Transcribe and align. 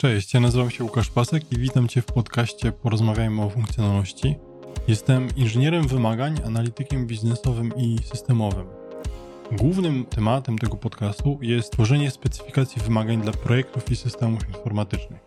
Cześć, 0.00 0.34
ja 0.34 0.40
nazywam 0.40 0.70
się 0.70 0.84
Łukasz 0.84 1.10
Pasek 1.10 1.52
i 1.52 1.58
witam 1.58 1.88
Cię 1.88 2.02
w 2.02 2.06
podcaście 2.06 2.72
Porozmawiajmy 2.72 3.42
o 3.42 3.50
funkcjonalności. 3.50 4.36
Jestem 4.88 5.28
inżynierem 5.36 5.88
wymagań, 5.88 6.40
analitykiem 6.46 7.06
biznesowym 7.06 7.72
i 7.76 7.98
systemowym. 8.04 8.66
Głównym 9.52 10.04
tematem 10.04 10.58
tego 10.58 10.76
podcastu 10.76 11.38
jest 11.42 11.72
tworzenie 11.72 12.10
specyfikacji 12.10 12.82
wymagań 12.82 13.22
dla 13.22 13.32
projektów 13.32 13.90
i 13.90 13.96
systemów 13.96 14.48
informatycznych. 14.48 15.20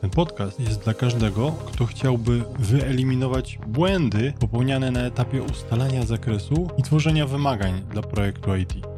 Ten 0.00 0.10
podcast 0.10 0.60
jest 0.60 0.80
dla 0.84 0.94
każdego, 0.94 1.52
kto 1.52 1.86
chciałby 1.86 2.44
wyeliminować 2.58 3.58
błędy 3.66 4.32
popełniane 4.40 4.90
na 4.90 5.00
etapie 5.00 5.42
ustalania 5.42 6.06
zakresu 6.06 6.68
i 6.78 6.82
tworzenia 6.82 7.26
wymagań 7.26 7.82
dla 7.90 8.02
projektu 8.02 8.56
IT. 8.56 8.95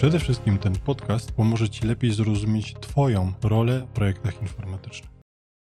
Przede 0.00 0.18
wszystkim 0.18 0.58
ten 0.58 0.78
podcast 0.78 1.32
pomoże 1.32 1.70
Ci 1.70 1.86
lepiej 1.86 2.12
zrozumieć 2.12 2.74
Twoją 2.80 3.32
rolę 3.42 3.80
w 3.80 3.92
projektach 3.92 4.42
informatycznych. 4.42 5.10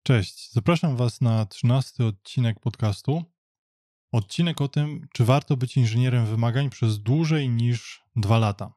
Cześć, 0.04 0.52
zapraszam 0.52 0.96
Was 0.96 1.22
na 1.22 1.46
13 1.46 2.06
odcinek 2.06 2.60
podcastu. 2.60 3.24
Odcinek 4.12 4.62
o 4.62 4.68
tym, 4.68 5.08
czy 5.14 5.26
warto 5.26 5.58
być 5.58 5.78
inżynierem 5.78 6.26
wymagań 6.26 6.70
przez 6.70 7.00
dłużej 7.00 7.50
niż 7.50 8.04
dwa 8.16 8.38
lata. 8.38 8.74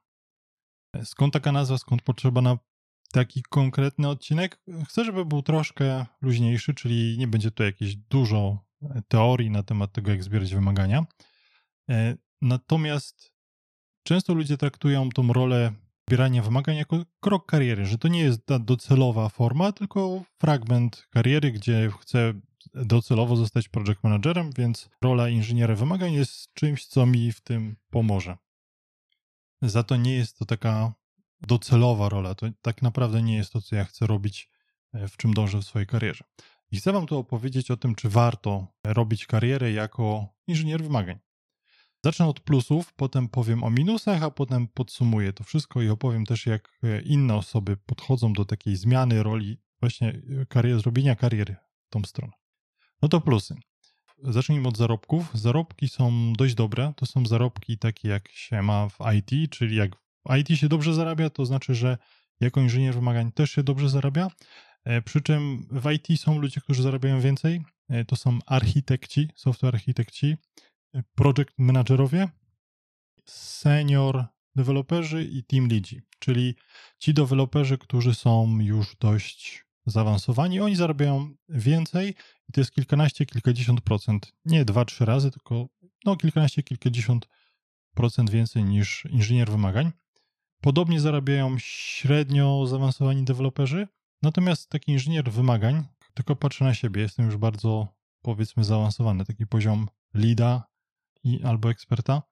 Skąd 1.04 1.32
taka 1.32 1.52
nazwa, 1.52 1.78
skąd 1.78 2.02
potrzeba 2.02 2.40
na 2.40 2.58
taki 3.12 3.42
konkretny 3.42 4.08
odcinek? 4.08 4.62
Chcę, 4.88 5.04
żeby 5.04 5.24
był 5.24 5.42
troszkę 5.42 6.06
luźniejszy, 6.22 6.74
czyli 6.74 7.18
nie 7.18 7.28
będzie 7.28 7.50
tu 7.50 7.62
jakieś 7.62 7.96
dużo 7.96 8.64
teorii 9.08 9.50
na 9.50 9.62
temat 9.62 9.92
tego, 9.92 10.10
jak 10.10 10.24
zbierać 10.24 10.54
wymagania. 10.54 11.06
E, 11.90 12.16
natomiast 12.42 13.39
Często 14.02 14.34
ludzie 14.34 14.56
traktują 14.56 15.08
tą 15.08 15.32
rolę 15.32 15.72
zbierania 16.08 16.42
wymagań 16.42 16.76
jako 16.76 17.04
krok 17.20 17.46
kariery, 17.46 17.86
że 17.86 17.98
to 17.98 18.08
nie 18.08 18.20
jest 18.20 18.46
ta 18.46 18.58
docelowa 18.58 19.28
forma, 19.28 19.72
tylko 19.72 20.22
fragment 20.38 21.06
kariery, 21.10 21.52
gdzie 21.52 21.90
chcę 22.00 22.34
docelowo 22.74 23.36
zostać 23.36 23.68
project 23.68 24.02
managerem, 24.02 24.50
więc 24.58 24.90
rola 25.02 25.28
inżyniera 25.28 25.74
wymagań 25.74 26.12
jest 26.12 26.54
czymś, 26.54 26.86
co 26.86 27.06
mi 27.06 27.32
w 27.32 27.40
tym 27.40 27.76
pomoże. 27.90 28.36
Za 29.62 29.82
to 29.82 29.96
nie 29.96 30.14
jest 30.14 30.38
to 30.38 30.44
taka 30.44 30.92
docelowa 31.40 32.08
rola. 32.08 32.34
To 32.34 32.46
tak 32.62 32.82
naprawdę 32.82 33.22
nie 33.22 33.36
jest 33.36 33.52
to, 33.52 33.60
co 33.60 33.76
ja 33.76 33.84
chcę 33.84 34.06
robić, 34.06 34.50
e, 34.92 35.08
w 35.08 35.16
czym 35.16 35.34
dążę 35.34 35.58
w 35.58 35.64
swojej 35.64 35.86
karierze. 35.86 36.24
I 36.70 36.76
chcę 36.76 36.92
Wam 36.92 37.06
tu 37.06 37.18
opowiedzieć 37.18 37.70
o 37.70 37.76
tym, 37.76 37.94
czy 37.94 38.08
warto 38.08 38.66
robić 38.84 39.26
karierę 39.26 39.72
jako 39.72 40.28
inżynier 40.46 40.82
wymagań. 40.82 41.18
Zacznę 42.04 42.26
od 42.26 42.40
plusów, 42.40 42.92
potem 42.92 43.28
powiem 43.28 43.64
o 43.64 43.70
minusach, 43.70 44.22
a 44.22 44.30
potem 44.30 44.68
podsumuję 44.68 45.32
to 45.32 45.44
wszystko 45.44 45.82
i 45.82 45.88
opowiem 45.88 46.26
też, 46.26 46.46
jak 46.46 46.78
e, 46.82 47.02
inne 47.02 47.34
osoby 47.34 47.76
podchodzą 47.76 48.32
do 48.32 48.44
takiej 48.44 48.76
zmiany 48.76 49.22
roli, 49.22 49.58
właśnie 49.80 50.08
e, 50.08 50.46
kariery, 50.46 50.80
zrobienia 50.80 51.16
kariery 51.16 51.56
w 51.86 51.90
tą 51.90 52.02
stronę. 52.02 52.32
No 53.02 53.08
to 53.08 53.20
plusy. 53.20 53.54
Zacznijmy 54.22 54.68
od 54.68 54.76
zarobków. 54.76 55.30
Zarobki 55.34 55.88
są 55.88 56.32
dość 56.32 56.54
dobre. 56.54 56.92
To 56.96 57.06
są 57.06 57.26
zarobki 57.26 57.78
takie, 57.78 58.08
jak 58.08 58.28
się 58.28 58.62
ma 58.62 58.88
w 58.88 58.98
IT, 59.18 59.50
czyli 59.50 59.76
jak 59.76 59.96
w 59.96 60.36
IT 60.36 60.58
się 60.58 60.68
dobrze 60.68 60.94
zarabia, 60.94 61.30
to 61.30 61.46
znaczy, 61.46 61.74
że 61.74 61.98
jako 62.40 62.60
inżynier 62.60 62.94
wymagań 62.94 63.32
też 63.32 63.50
się 63.50 63.62
dobrze 63.62 63.88
zarabia. 63.88 64.30
E, 64.84 65.02
przy 65.02 65.20
czym 65.20 65.66
w 65.70 65.90
IT 65.90 66.20
są 66.20 66.38
ludzie, 66.38 66.60
którzy 66.60 66.82
zarabiają 66.82 67.20
więcej. 67.20 67.64
To 68.06 68.16
są 68.16 68.38
architekci, 68.46 69.28
software 69.36 69.74
architekci, 69.74 70.36
project 71.14 71.58
managerowie, 71.58 72.28
senior 73.24 74.24
deweloperzy 74.56 75.24
i 75.24 75.44
team 75.44 75.68
leadzi, 75.68 76.02
czyli 76.18 76.54
ci 76.98 77.14
deweloperzy, 77.14 77.78
którzy 77.78 78.14
są 78.14 78.58
już 78.60 78.96
dość 78.96 79.64
zaawansowani, 79.86 80.60
oni 80.60 80.76
zarabiają 80.76 81.34
więcej 81.48 82.14
i 82.48 82.52
to 82.52 82.60
jest 82.60 82.72
kilkanaście, 82.72 83.26
kilkadziesiąt 83.26 83.80
procent, 83.80 84.32
nie 84.44 84.64
dwa, 84.64 84.84
trzy 84.84 85.04
razy, 85.04 85.30
tylko 85.30 85.68
no 86.04 86.16
kilkanaście, 86.16 86.62
kilkadziesiąt 86.62 87.28
procent 87.94 88.30
więcej 88.30 88.64
niż 88.64 89.04
inżynier 89.10 89.50
wymagań. 89.50 89.92
Podobnie 90.60 91.00
zarabiają 91.00 91.56
średnio 91.58 92.66
zaawansowani 92.66 93.24
deweloperzy, 93.24 93.88
natomiast 94.22 94.70
taki 94.70 94.92
inżynier 94.92 95.32
wymagań, 95.32 95.84
tylko 96.14 96.36
patrzę 96.36 96.64
na 96.64 96.74
siebie, 96.74 97.02
jestem 97.02 97.26
już 97.26 97.36
bardzo 97.36 97.88
powiedzmy 98.22 98.64
zaawansowany, 98.64 99.24
taki 99.24 99.46
poziom 99.46 99.88
leada, 100.14 100.69
i, 101.24 101.42
albo 101.44 101.70
eksperta, 101.70 102.22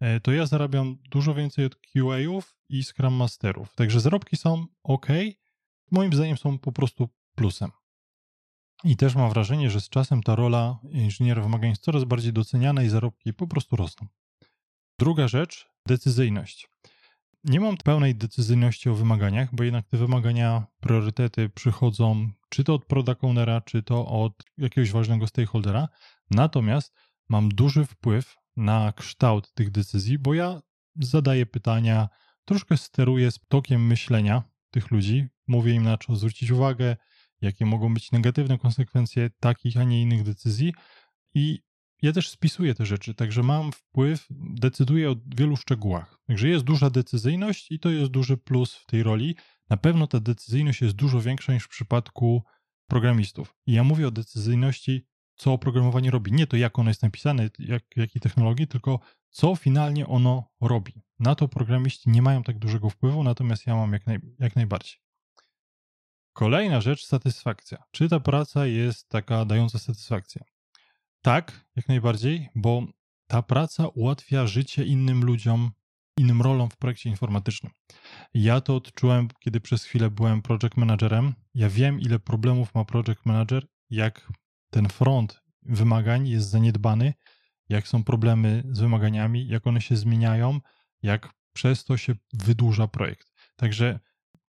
e, 0.00 0.20
to 0.20 0.32
ja 0.32 0.46
zarabiam 0.46 0.96
dużo 1.10 1.34
więcej 1.34 1.64
od 1.64 1.76
QA-ów 1.76 2.54
i 2.68 2.84
Scrum 2.84 3.14
Masterów. 3.14 3.74
Także 3.74 4.00
zarobki 4.00 4.36
są 4.36 4.66
ok, 4.82 5.06
moim 5.90 6.12
zdaniem 6.12 6.36
są 6.36 6.58
po 6.58 6.72
prostu 6.72 7.08
plusem. 7.34 7.70
I 8.84 8.96
też 8.96 9.14
mam 9.14 9.30
wrażenie, 9.30 9.70
że 9.70 9.80
z 9.80 9.88
czasem 9.88 10.22
ta 10.22 10.34
rola 10.34 10.78
inżyniera 10.90 11.42
wymagań 11.42 11.70
jest 11.70 11.82
coraz 11.82 12.04
bardziej 12.04 12.32
doceniana 12.32 12.82
i 12.82 12.88
zarobki 12.88 13.34
po 13.34 13.46
prostu 13.46 13.76
rosną. 13.76 14.08
Druga 14.98 15.28
rzecz, 15.28 15.68
decyzyjność. 15.86 16.68
Nie 17.44 17.60
mam 17.60 17.76
pełnej 17.76 18.14
decyzyjności 18.14 18.90
o 18.90 18.94
wymaganiach, 18.94 19.54
bo 19.54 19.64
jednak 19.64 19.86
te 19.86 19.96
wymagania, 19.96 20.66
priorytety 20.80 21.48
przychodzą 21.48 22.30
czy 22.48 22.64
to 22.64 22.74
od 22.74 22.84
product 22.84 23.24
ownera, 23.24 23.60
czy 23.60 23.82
to 23.82 24.06
od 24.06 24.32
jakiegoś 24.58 24.92
ważnego 24.92 25.26
stakeholdera. 25.26 25.88
Natomiast 26.30 26.94
mam 27.28 27.48
duży 27.48 27.84
wpływ 27.84 28.36
na 28.56 28.92
kształt 28.92 29.52
tych 29.54 29.70
decyzji, 29.70 30.18
bo 30.18 30.34
ja 30.34 30.62
zadaję 30.96 31.46
pytania, 31.46 32.08
troszkę 32.44 32.76
steruję 32.76 33.30
z 33.30 33.38
tokiem 33.48 33.86
myślenia 33.86 34.42
tych 34.70 34.90
ludzi, 34.90 35.28
mówię 35.46 35.74
im 35.74 35.82
na 35.82 35.98
co 35.98 36.16
zwrócić 36.16 36.50
uwagę, 36.50 36.96
jakie 37.40 37.66
mogą 37.66 37.94
być 37.94 38.12
negatywne 38.12 38.58
konsekwencje 38.58 39.30
takich, 39.40 39.76
a 39.76 39.84
nie 39.84 40.02
innych 40.02 40.22
decyzji 40.22 40.74
i 41.34 41.58
ja 42.02 42.12
też 42.12 42.28
spisuję 42.28 42.74
te 42.74 42.86
rzeczy, 42.86 43.14
także 43.14 43.42
mam 43.42 43.72
wpływ, 43.72 44.26
decyduję 44.30 45.10
o 45.10 45.16
wielu 45.36 45.56
szczegółach. 45.56 46.18
Także 46.26 46.48
jest 46.48 46.64
duża 46.64 46.90
decyzyjność 46.90 47.70
i 47.70 47.78
to 47.78 47.90
jest 47.90 48.10
duży 48.10 48.36
plus 48.36 48.74
w 48.74 48.86
tej 48.86 49.02
roli. 49.02 49.36
Na 49.70 49.76
pewno 49.76 50.06
ta 50.06 50.20
decyzyjność 50.20 50.80
jest 50.80 50.94
dużo 50.94 51.20
większa 51.20 51.52
niż 51.52 51.64
w 51.64 51.68
przypadku 51.68 52.42
programistów. 52.86 53.54
I 53.66 53.72
ja 53.72 53.84
mówię 53.84 54.08
o 54.08 54.10
decyzyjności 54.10 55.06
co 55.34 55.52
oprogramowanie 55.52 56.10
robi. 56.10 56.32
Nie 56.32 56.46
to, 56.46 56.56
jak 56.56 56.78
ono 56.78 56.90
jest 56.90 57.02
napisane, 57.02 57.50
jak, 57.58 57.96
jakiej 57.96 58.22
technologii, 58.22 58.66
tylko 58.66 59.00
co 59.30 59.56
finalnie 59.56 60.06
ono 60.06 60.50
robi. 60.60 60.92
Na 61.18 61.34
to 61.34 61.48
programiści 61.48 62.10
nie 62.10 62.22
mają 62.22 62.42
tak 62.42 62.58
dużego 62.58 62.90
wpływu, 62.90 63.22
natomiast 63.22 63.66
ja 63.66 63.76
mam 63.76 63.92
jak, 63.92 64.06
naj, 64.06 64.18
jak 64.38 64.56
najbardziej. 64.56 64.96
Kolejna 66.32 66.80
rzecz, 66.80 67.06
satysfakcja. 67.06 67.82
Czy 67.90 68.08
ta 68.08 68.20
praca 68.20 68.66
jest 68.66 69.08
taka 69.08 69.44
dająca 69.44 69.78
satysfakcję? 69.78 70.44
Tak, 71.22 71.66
jak 71.76 71.88
najbardziej, 71.88 72.48
bo 72.54 72.86
ta 73.26 73.42
praca 73.42 73.88
ułatwia 73.88 74.46
życie 74.46 74.84
innym 74.84 75.24
ludziom, 75.24 75.70
innym 76.18 76.42
rolom 76.42 76.70
w 76.70 76.76
projekcie 76.76 77.10
informatycznym. 77.10 77.72
Ja 78.34 78.60
to 78.60 78.76
odczułem, 78.76 79.28
kiedy 79.40 79.60
przez 79.60 79.84
chwilę 79.84 80.10
byłem 80.10 80.42
project 80.42 80.76
managerem. 80.76 81.34
Ja 81.54 81.68
wiem, 81.68 82.00
ile 82.00 82.18
problemów 82.18 82.74
ma 82.74 82.84
project 82.84 83.26
manager, 83.26 83.66
jak 83.90 84.32
ten 84.72 84.88
front 84.88 85.42
wymagań 85.62 86.28
jest 86.28 86.50
zaniedbany, 86.50 87.14
jak 87.68 87.88
są 87.88 88.04
problemy 88.04 88.62
z 88.70 88.80
wymaganiami, 88.80 89.48
jak 89.48 89.66
one 89.66 89.80
się 89.80 89.96
zmieniają, 89.96 90.60
jak 91.02 91.34
przez 91.52 91.84
to 91.84 91.96
się 91.96 92.14
wydłuża 92.32 92.88
projekt. 92.88 93.32
Także 93.56 94.00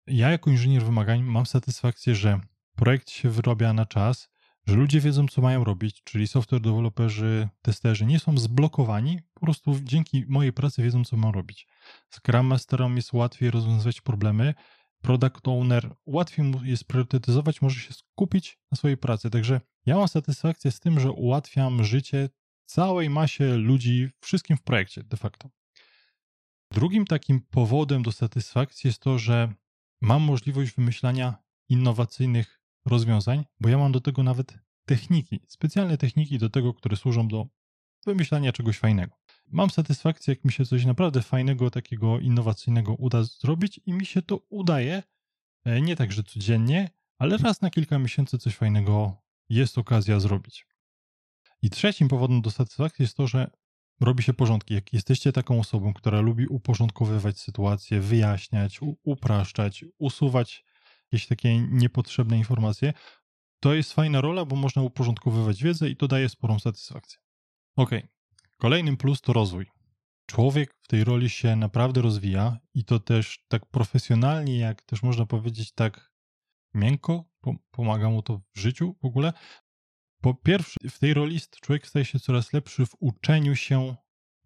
ja 0.07 0.31
jako 0.31 0.51
inżynier 0.51 0.83
wymagań 0.83 1.23
mam 1.23 1.47
satysfakcję, 1.47 2.15
że 2.15 2.41
projekt 2.77 3.11
się 3.11 3.31
wyrabia 3.31 3.73
na 3.73 3.87
czas, 3.87 4.29
że 4.67 4.75
ludzie 4.77 5.01
wiedzą, 5.01 5.29
co 5.29 5.43
mają 5.43 5.65
robić, 5.65 6.03
czyli 6.05 6.29
software 6.29 6.61
deweloperzy, 6.61 7.49
testerzy 7.63 8.07
nie 8.07 8.19
są 8.19 8.39
zblokowani, 8.39 9.21
po 9.35 9.41
prostu 9.41 9.77
dzięki 9.83 10.25
mojej 10.29 10.53
pracy 10.53 10.83
wiedzą, 10.83 11.05
co 11.05 11.17
mają 11.17 11.33
robić. 11.33 11.67
Scrum 12.11 12.47
Masterom 12.47 12.97
jest 12.97 13.13
łatwiej 13.13 13.51
rozwiązywać 13.51 14.01
problemy, 14.01 14.55
product 15.03 15.49
owner 15.49 15.95
łatwiej 16.07 16.45
mu 16.45 16.65
jest 16.65 16.85
priorytetyzować, 16.85 17.63
może 17.63 17.81
się 17.81 17.93
skupić 17.93 18.59
na 18.73 18.77
swojej 18.77 18.97
pracy. 18.97 19.31
Także 19.31 19.61
ja 19.87 19.97
mam 19.97 20.09
satysfakcję 20.09 20.71
z 20.71 20.81
tym, 20.81 21.01
że 21.01 21.11
ułatwiam 21.11 21.85
życie 21.85 22.29
całej 22.67 23.11
masie 23.11 23.57
ludzi, 23.57 24.09
wszystkim 24.21 24.57
w 24.57 24.63
projekcie 24.63 25.03
de 25.03 25.17
facto. 25.17 25.51
Drugim 26.73 27.05
takim 27.05 27.41
powodem 27.41 28.03
do 28.03 28.13
satysfakcji 28.13 28.89
jest 28.89 29.01
to, 29.03 29.19
że 29.19 29.55
mam 30.01 30.23
możliwość 30.23 30.73
wymyślania 30.73 31.35
innowacyjnych 31.69 32.61
rozwiązań, 32.87 33.45
bo 33.61 33.69
ja 33.69 33.79
mam 33.79 33.93
do 33.93 34.01
tego 34.01 34.23
nawet 34.23 34.59
techniki, 34.85 35.41
specjalne 35.47 35.99
techniki 35.99 36.39
do 36.39 36.51
tego, 36.51 36.75
które 36.75 36.97
służą 36.97 37.29
do 37.29 37.47
wymyślania 38.07 38.53
czegoś 38.53 38.79
fajnego. 38.79 39.20
Mam 39.53 39.71
satysfakcję, 39.71 40.35
jak 40.35 40.45
mi 40.45 40.53
się 40.53 40.67
coś 40.67 40.85
naprawdę 40.85 41.23
fajnego, 41.23 41.71
takiego 41.71 42.19
innowacyjnego 42.19 42.95
uda 42.95 43.23
zrobić 43.23 43.81
i 43.87 43.93
mi 43.93 44.07
się 44.07 44.23
to 44.23 44.41
udaje. 44.49 45.03
E, 45.65 45.81
nie 45.81 45.97
tak, 45.97 46.13
że 46.13 46.23
codziennie, 46.23 46.91
ale 47.19 47.37
raz 47.37 47.61
na 47.61 47.71
kilka 47.71 47.99
miesięcy 47.99 48.39
coś 48.39 48.55
fajnego 48.55 49.17
jest 49.49 49.79
okazja 49.79 50.21
zrobić. 50.21 50.67
I 51.63 51.71
trzecim 51.71 52.09
powodem 52.09 52.43
do 52.43 52.51
satysfakcji 52.51 53.03
jest 53.03 53.17
to, 53.17 53.27
że 53.27 53.51
robi 54.01 54.23
się 54.23 54.33
porządki. 54.33 54.75
Jak 54.75 54.93
jesteście 54.93 55.33
taką 55.33 55.61
osobą, 55.61 55.95
która 55.95 56.21
lubi 56.21 56.47
uporządkowywać 56.47 57.39
sytuację, 57.39 58.01
wyjaśniać, 58.01 58.81
upraszczać, 59.03 59.85
usuwać 59.99 60.65
jakieś 61.13 61.27
takie 61.27 61.61
niepotrzebne 61.61 62.39
informacje. 62.39 62.93
To 63.61 63.75
jest 63.75 63.93
fajna 63.93 64.21
rola, 64.21 64.45
bo 64.45 64.57
można 64.57 64.83
uporządkowywać 64.83 65.63
wiedzę 65.63 65.91
i 65.91 65.97
to 65.97 66.09
daje 66.09 66.29
sporą 66.29 66.59
satysfakcję. 66.59 67.19
Ok, 67.77 67.91
kolejnym 68.61 68.97
plus 68.97 69.21
to 69.21 69.33
rozwój. 69.33 69.67
Człowiek 70.27 70.75
w 70.83 70.89
tej 70.89 71.05
roli 71.05 71.31
się 71.31 71.57
naprawdę 71.57 72.03
rozwija 72.03 72.59
i 72.75 72.85
to 72.85 73.01
też 73.01 73.45
tak 73.49 73.67
profesjonalnie, 73.67 74.59
jak 74.59 74.83
też 74.83 75.03
można 75.03 75.27
powiedzieć 75.27 75.73
tak 75.73 76.13
miękko, 76.75 77.25
pomaga 77.71 78.11
mu 78.11 78.23
to 78.23 78.41
w 78.55 78.61
życiu 78.61 78.97
w 79.03 79.05
ogóle. 79.05 79.33
Po 80.21 80.35
pierwsze, 80.35 80.77
w 80.91 80.99
tej 80.99 81.15
roli 81.15 81.41
człowiek 81.61 81.87
staje 81.87 82.05
się 82.05 82.21
coraz 82.21 82.53
lepszy 82.53 82.87
w 82.87 82.97
uczeniu 82.99 83.57
się 83.57 83.97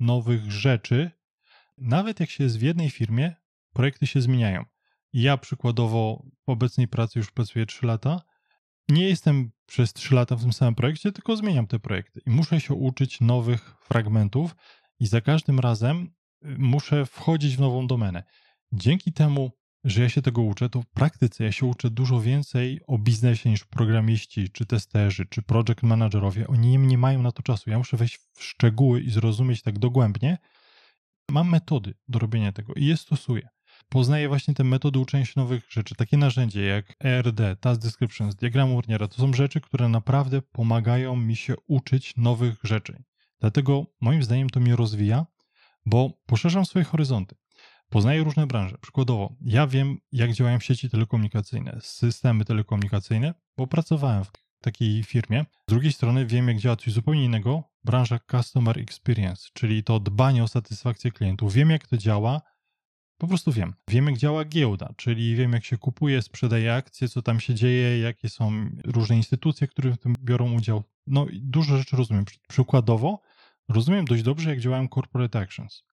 nowych 0.00 0.52
rzeczy. 0.52 1.10
Nawet 1.78 2.20
jak 2.20 2.30
się 2.30 2.44
jest 2.44 2.58
w 2.58 2.62
jednej 2.62 2.90
firmie, 2.90 3.34
projekty 3.72 4.06
się 4.06 4.20
zmieniają. 4.20 4.64
Ja 5.12 5.36
przykładowo 5.36 6.26
w 6.46 6.48
obecnej 6.48 6.88
pracy 6.88 7.18
już 7.18 7.30
pracuję 7.30 7.66
3 7.66 7.86
lata. 7.86 8.22
Nie 8.88 9.08
jestem 9.08 9.50
przez 9.66 9.92
3 9.92 10.14
lata 10.14 10.36
w 10.36 10.42
tym 10.42 10.52
samym 10.52 10.74
projekcie, 10.74 11.12
tylko 11.12 11.36
zmieniam 11.36 11.66
te 11.66 11.78
projekty 11.78 12.20
i 12.26 12.30
muszę 12.30 12.60
się 12.60 12.74
uczyć 12.74 13.20
nowych 13.20 13.74
fragmentów 13.80 14.56
i 15.00 15.06
za 15.06 15.20
każdym 15.20 15.60
razem 15.60 16.10
y, 16.44 16.56
muszę 16.58 17.06
wchodzić 17.06 17.56
w 17.56 17.60
nową 17.60 17.86
domenę. 17.86 18.22
Dzięki 18.72 19.12
temu, 19.12 19.50
że 19.84 20.02
ja 20.02 20.08
się 20.08 20.22
tego 20.22 20.42
uczę, 20.42 20.68
to 20.68 20.82
w 20.82 20.86
praktyce 20.86 21.44
ja 21.44 21.52
się 21.52 21.66
uczę 21.66 21.90
dużo 21.90 22.20
więcej 22.20 22.80
o 22.86 22.98
biznesie 22.98 23.50
niż 23.50 23.64
programiści, 23.64 24.50
czy 24.50 24.66
testerzy, 24.66 25.26
czy 25.26 25.42
project 25.42 25.82
managerowie. 25.82 26.46
Oni 26.46 26.78
nie 26.78 26.98
mają 26.98 27.22
na 27.22 27.32
to 27.32 27.42
czasu. 27.42 27.70
Ja 27.70 27.78
muszę 27.78 27.96
wejść 27.96 28.18
w 28.32 28.44
szczegóły 28.44 29.00
i 29.00 29.10
zrozumieć 29.10 29.62
tak 29.62 29.78
dogłębnie. 29.78 30.38
Mam 31.30 31.50
metody 31.50 31.94
do 32.08 32.18
robienia 32.18 32.52
tego 32.52 32.74
i 32.74 32.86
je 32.86 32.96
stosuję 32.96 33.48
poznaję 33.88 34.28
właśnie 34.28 34.54
te 34.54 34.64
metody 34.64 34.98
uczenia 34.98 35.24
się 35.24 35.32
nowych 35.36 35.66
rzeczy. 35.70 35.94
Takie 35.94 36.16
narzędzie 36.16 36.64
jak 36.64 36.96
ERD, 37.04 37.40
Task 37.60 37.80
Descriptions, 37.80 38.34
diagram 38.34 38.74
Warnera, 38.74 39.08
to 39.08 39.16
są 39.16 39.32
rzeczy, 39.32 39.60
które 39.60 39.88
naprawdę 39.88 40.42
pomagają 40.42 41.16
mi 41.16 41.36
się 41.36 41.54
uczyć 41.66 42.16
nowych 42.16 42.56
rzeczy. 42.62 43.02
Dlatego 43.40 43.86
moim 44.00 44.22
zdaniem 44.22 44.50
to 44.50 44.60
mnie 44.60 44.76
rozwija, 44.76 45.26
bo 45.86 46.10
poszerzam 46.26 46.64
swoje 46.64 46.84
horyzonty. 46.84 47.34
Poznaję 47.90 48.24
różne 48.24 48.46
branże. 48.46 48.78
Przykładowo, 48.78 49.36
ja 49.40 49.66
wiem, 49.66 49.98
jak 50.12 50.32
działają 50.32 50.60
sieci 50.60 50.90
telekomunikacyjne, 50.90 51.78
systemy 51.80 52.44
telekomunikacyjne, 52.44 53.34
bo 53.56 53.66
pracowałem 53.66 54.24
w 54.24 54.30
takiej 54.60 55.02
firmie. 55.02 55.44
Z 55.68 55.70
drugiej 55.70 55.92
strony 55.92 56.26
wiem, 56.26 56.48
jak 56.48 56.58
działa 56.58 56.76
coś 56.76 56.92
zupełnie 56.92 57.24
innego, 57.24 57.62
branża 57.84 58.18
Customer 58.30 58.78
Experience, 58.78 59.48
czyli 59.52 59.84
to 59.84 60.00
dbanie 60.00 60.44
o 60.44 60.48
satysfakcję 60.48 61.10
klientów. 61.10 61.52
Wiem, 61.52 61.70
jak 61.70 61.86
to 61.86 61.96
działa, 61.96 62.40
po 63.24 63.28
prostu 63.28 63.52
wiem. 63.52 63.74
Wiem, 63.88 64.06
jak 64.06 64.18
działa 64.18 64.44
giełda, 64.44 64.94
czyli 64.96 65.36
wiem, 65.36 65.52
jak 65.52 65.64
się 65.64 65.78
kupuje, 65.78 66.22
sprzedaje 66.22 66.74
akcje, 66.74 67.08
co 67.08 67.22
tam 67.22 67.40
się 67.40 67.54
dzieje, 67.54 67.98
jakie 67.98 68.28
są 68.28 68.70
różne 68.84 69.16
instytucje, 69.16 69.68
które 69.68 69.92
w 69.92 69.98
tym 69.98 70.14
biorą 70.20 70.52
udział. 70.52 70.82
No 71.06 71.26
i 71.26 71.40
dużo 71.40 71.78
rzeczy 71.78 71.96
rozumiem. 71.96 72.24
Przykładowo, 72.48 73.20
rozumiem 73.68 74.04
dość 74.04 74.22
dobrze, 74.22 74.50
jak 74.50 74.60
działają 74.60 74.88
corporate 74.88 75.38
actions. 75.38 75.84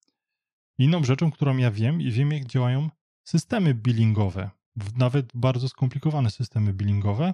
Inną 0.78 1.04
rzeczą, 1.04 1.32
którą 1.32 1.58
ja 1.58 1.72
wiem, 1.72 2.02
i 2.02 2.12
wiem, 2.12 2.32
jak 2.32 2.46
działają 2.46 2.90
systemy 3.24 3.74
billingowe, 3.74 4.50
nawet 4.96 5.26
bardzo 5.34 5.70
skomplikowane 5.70 6.32
systemy 6.32 6.74
billingowe, 6.74 7.34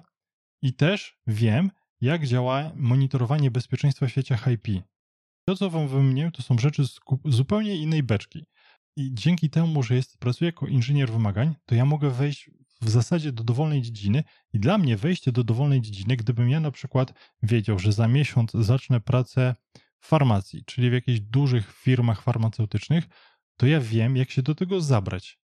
i 0.62 0.72
też 0.72 1.18
wiem, 1.26 1.70
jak 2.00 2.26
działa 2.26 2.70
monitorowanie 2.76 3.50
bezpieczeństwa 3.50 4.06
w 4.06 4.10
sieciach 4.10 4.46
IP. 4.48 4.84
To, 5.44 5.56
co 5.56 5.70
wam 5.70 5.88
wymieniłem, 5.88 6.32
to 6.32 6.42
są 6.42 6.58
rzeczy 6.58 6.86
z 6.86 7.00
zupełnie 7.24 7.76
innej 7.76 8.02
beczki. 8.02 8.46
I 8.98 9.14
dzięki 9.14 9.50
temu, 9.50 9.82
że 9.82 9.94
jest, 9.94 10.18
pracuję 10.18 10.48
jako 10.48 10.66
inżynier 10.66 11.10
wymagań, 11.10 11.54
to 11.66 11.74
ja 11.74 11.84
mogę 11.84 12.10
wejść 12.10 12.50
w 12.80 12.88
zasadzie 12.88 13.32
do 13.32 13.44
dowolnej 13.44 13.82
dziedziny 13.82 14.24
i 14.52 14.58
dla 14.58 14.78
mnie 14.78 14.96
wejście 14.96 15.32
do 15.32 15.44
dowolnej 15.44 15.80
dziedziny, 15.80 16.16
gdybym 16.16 16.50
ja 16.50 16.60
na 16.60 16.70
przykład 16.70 17.12
wiedział, 17.42 17.78
że 17.78 17.92
za 17.92 18.08
miesiąc 18.08 18.52
zacznę 18.52 19.00
pracę 19.00 19.54
w 20.00 20.06
farmacji, 20.06 20.64
czyli 20.64 20.90
w 20.90 20.92
jakichś 20.92 21.20
dużych 21.20 21.72
firmach 21.72 22.22
farmaceutycznych, 22.22 23.04
to 23.56 23.66
ja 23.66 23.80
wiem, 23.80 24.16
jak 24.16 24.30
się 24.30 24.42
do 24.42 24.54
tego 24.54 24.80
zabrać. 24.80 25.38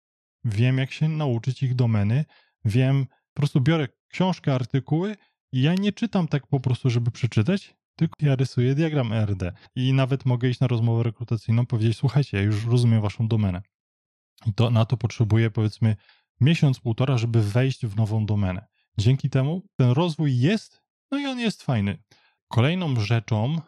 Wiem, 0.46 0.78
jak 0.78 0.92
się 0.92 1.10
nauczyć 1.10 1.64
ich 1.64 1.76
domeny, 1.76 2.26
wiem, 2.66 3.06
po 3.06 3.40
prostu 3.40 3.62
biorę 3.62 3.88
książkę, 4.08 4.56
artykuły 4.56 5.16
i 5.52 5.62
ja 5.62 5.74
nie 5.74 5.92
czytam 5.92 6.28
tak 6.28 6.48
po 6.48 6.60
prostu, 6.60 6.90
żeby 6.90 7.12
przeczytać, 7.12 7.76
tylko 7.96 8.14
ja 8.22 8.36
rysuję 8.36 8.76
diagram 8.76 9.14
RD 9.14 9.54
i 9.76 9.94
nawet 9.94 10.26
mogę 10.26 10.50
iść 10.50 10.60
na 10.60 10.68
rozmowę 10.68 11.04
rekrutacyjną, 11.04 11.66
powiedzieć, 11.66 11.98
słuchajcie, 11.98 12.38
ja 12.38 12.44
już 12.44 12.66
rozumiem 12.66 13.02
waszą 13.02 13.28
domenę. 13.28 13.62
I 14.46 14.54
to 14.54 14.70
na 14.70 14.86
to 14.86 14.98
potrzebuję 14.98 15.52
powiedzmy 15.52 15.96
miesiąc, 16.42 16.80
półtora, 16.80 17.18
żeby 17.18 17.42
wejść 17.42 17.86
w 17.86 17.96
nową 17.96 18.26
domenę. 18.26 18.66
Dzięki 18.98 19.30
temu 19.30 19.62
ten 19.76 19.92
rozwój 19.92 20.40
jest, 20.40 20.84
no 21.12 21.20
i 21.20 21.26
on 21.26 21.40
jest 21.40 21.64
fajny. 21.64 22.04
Kolejną 22.48 23.00
rzeczą 23.00 23.62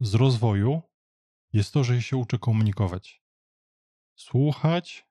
z 0.00 0.14
rozwoju 0.14 0.82
jest 1.52 1.72
to, 1.72 1.84
że 1.84 2.02
się 2.02 2.16
uczę 2.16 2.38
komunikować. 2.38 3.22
Słuchać, 4.14 5.06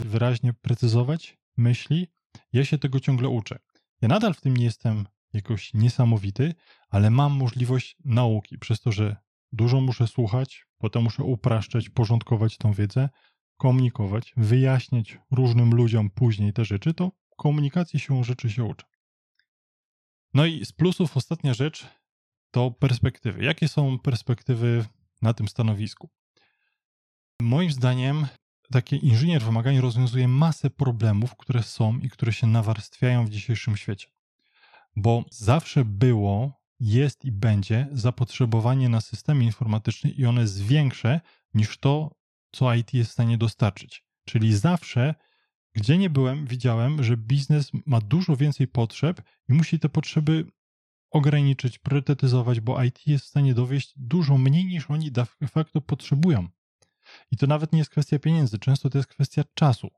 wyraźnie 0.00 0.52
precyzować 0.52 1.38
myśli. 1.56 2.08
Ja 2.52 2.64
się 2.64 2.78
tego 2.78 3.00
ciągle 3.00 3.28
uczę. 3.28 3.58
Ja 4.00 4.08
nadal 4.08 4.34
w 4.34 4.40
tym 4.40 4.56
nie 4.56 4.64
jestem 4.64 5.06
jakoś 5.32 5.74
niesamowity, 5.74 6.54
ale 6.88 7.10
mam 7.10 7.32
możliwość 7.32 7.96
nauki 8.04 8.58
przez 8.58 8.80
to, 8.80 8.92
że 8.92 9.16
dużo 9.52 9.80
muszę 9.80 10.06
słuchać, 10.06 10.66
potem 10.78 11.02
muszę 11.02 11.22
upraszczać, 11.22 11.88
porządkować 11.88 12.56
tą 12.56 12.72
wiedzę, 12.72 13.08
komunikować, 13.56 14.32
wyjaśniać 14.36 15.18
różnym 15.30 15.74
ludziom 15.74 16.10
później 16.10 16.52
te 16.52 16.64
rzeczy, 16.64 16.94
to 16.94 17.12
komunikacji 17.36 18.00
się 18.00 18.24
rzeczy 18.24 18.50
się 18.50 18.64
uczę. 18.64 18.86
No 20.34 20.46
i 20.46 20.64
z 20.64 20.72
plusów 20.72 21.16
ostatnia 21.16 21.54
rzecz 21.54 21.86
to 22.50 22.70
perspektywy. 22.70 23.44
Jakie 23.44 23.68
są 23.68 23.98
perspektywy 23.98 24.84
na 25.22 25.34
tym 25.34 25.48
stanowisku? 25.48 26.10
Moim 27.40 27.70
zdaniem 27.70 28.26
taki 28.72 29.06
inżynier 29.06 29.42
wymagań 29.42 29.80
rozwiązuje 29.80 30.28
masę 30.28 30.70
problemów, 30.70 31.36
które 31.36 31.62
są 31.62 31.98
i 31.98 32.10
które 32.10 32.32
się 32.32 32.46
nawarstwiają 32.46 33.26
w 33.26 33.30
dzisiejszym 33.30 33.76
świecie 33.76 34.08
bo 35.02 35.24
zawsze 35.30 35.84
było, 35.84 36.58
jest 36.80 37.24
i 37.24 37.32
będzie 37.32 37.88
zapotrzebowanie 37.92 38.88
na 38.88 39.00
systemy 39.00 39.44
informatyczne 39.44 40.10
i 40.10 40.26
one 40.26 40.40
jest 40.40 40.62
większe 40.62 41.20
niż 41.54 41.78
to, 41.78 42.16
co 42.52 42.74
IT 42.74 42.94
jest 42.94 43.10
w 43.10 43.12
stanie 43.12 43.38
dostarczyć. 43.38 44.04
Czyli 44.24 44.56
zawsze, 44.56 45.14
gdzie 45.72 45.98
nie 45.98 46.10
byłem, 46.10 46.46
widziałem, 46.46 47.02
że 47.02 47.16
biznes 47.16 47.70
ma 47.86 48.00
dużo 48.00 48.36
więcej 48.36 48.68
potrzeb 48.68 49.22
i 49.48 49.52
musi 49.52 49.78
te 49.78 49.88
potrzeby 49.88 50.46
ograniczyć, 51.10 51.78
priorytetyzować, 51.78 52.60
bo 52.60 52.84
IT 52.84 53.06
jest 53.06 53.24
w 53.24 53.28
stanie 53.28 53.54
dowieść 53.54 53.92
dużo 53.96 54.38
mniej 54.38 54.64
niż 54.64 54.90
oni 54.90 55.12
de 55.12 55.26
facto 55.48 55.80
potrzebują. 55.80 56.48
I 57.30 57.36
to 57.36 57.46
nawet 57.46 57.72
nie 57.72 57.78
jest 57.78 57.90
kwestia 57.90 58.18
pieniędzy, 58.18 58.58
często 58.58 58.90
to 58.90 58.98
jest 58.98 59.08
kwestia 59.08 59.44
czasu. 59.54 59.88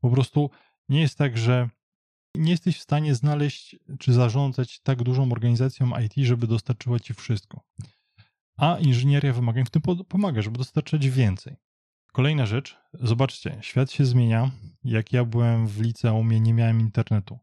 Po 0.00 0.10
prostu 0.10 0.50
nie 0.88 1.00
jest 1.00 1.18
tak, 1.18 1.38
że 1.38 1.68
nie 2.34 2.50
jesteś 2.50 2.78
w 2.78 2.82
stanie 2.82 3.14
znaleźć 3.14 3.76
czy 3.98 4.12
zarządzać 4.12 4.80
tak 4.80 5.02
dużą 5.02 5.32
organizacją 5.32 5.90
IT, 6.00 6.12
żeby 6.16 6.46
dostarczyła 6.46 7.00
ci 7.00 7.14
wszystko. 7.14 7.60
A 8.56 8.78
inżynieria 8.78 9.32
wymagań 9.32 9.64
w 9.64 9.70
tym 9.70 9.82
pomaga, 10.08 10.42
żeby 10.42 10.58
dostarczać 10.58 11.08
więcej. 11.08 11.56
Kolejna 12.12 12.46
rzecz, 12.46 12.78
zobaczcie, 12.92 13.58
świat 13.60 13.92
się 13.92 14.04
zmienia. 14.04 14.50
Jak 14.84 15.12
ja 15.12 15.24
byłem 15.24 15.66
w 15.66 15.80
liceum, 15.80 16.32
nie 16.32 16.54
miałem 16.54 16.80
internetu. 16.80 17.38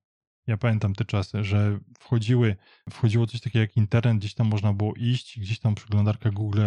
Ja 0.47 0.57
pamiętam 0.57 0.95
te 0.95 1.05
czasy, 1.05 1.43
że 1.43 1.79
wchodziły, 1.99 2.55
wchodziło 2.89 3.27
coś 3.27 3.41
takiego 3.41 3.61
jak 3.61 3.77
internet, 3.77 4.17
gdzieś 4.17 4.33
tam 4.33 4.47
można 4.47 4.73
było 4.73 4.93
iść, 4.95 5.39
gdzieś 5.39 5.59
tam 5.59 5.75
przeglądarkę 5.75 6.31
Google 6.31 6.61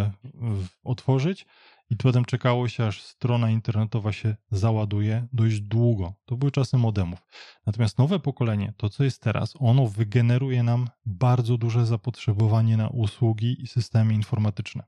otworzyć 0.82 1.46
i 1.90 1.96
potem 1.96 2.24
czekało 2.24 2.68
się, 2.68 2.86
aż 2.86 3.02
strona 3.02 3.50
internetowa 3.50 4.12
się 4.12 4.36
załaduje 4.50 5.26
dość 5.32 5.60
długo. 5.60 6.14
To 6.24 6.36
były 6.36 6.50
czasy 6.50 6.76
modemów. 6.76 7.26
Natomiast 7.66 7.98
nowe 7.98 8.18
pokolenie, 8.18 8.72
to 8.76 8.88
co 8.88 9.04
jest 9.04 9.22
teraz, 9.22 9.54
ono 9.58 9.86
wygeneruje 9.86 10.62
nam 10.62 10.88
bardzo 11.06 11.58
duże 11.58 11.86
zapotrzebowanie 11.86 12.76
na 12.76 12.88
usługi 12.88 13.62
i 13.62 13.66
systemy 13.66 14.14
informatyczne. 14.14 14.84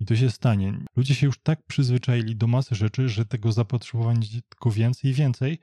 I 0.00 0.04
to 0.04 0.16
się 0.16 0.30
stanie. 0.30 0.78
Ludzie 0.96 1.14
się 1.14 1.26
już 1.26 1.42
tak 1.42 1.62
przyzwyczaili 1.62 2.36
do 2.36 2.46
masy 2.46 2.74
rzeczy, 2.74 3.08
że 3.08 3.24
tego 3.26 3.52
zapotrzebowania 3.52 4.20
będzie 4.20 4.42
tylko 4.42 4.70
więcej 4.70 5.10
i 5.10 5.14
więcej, 5.14 5.58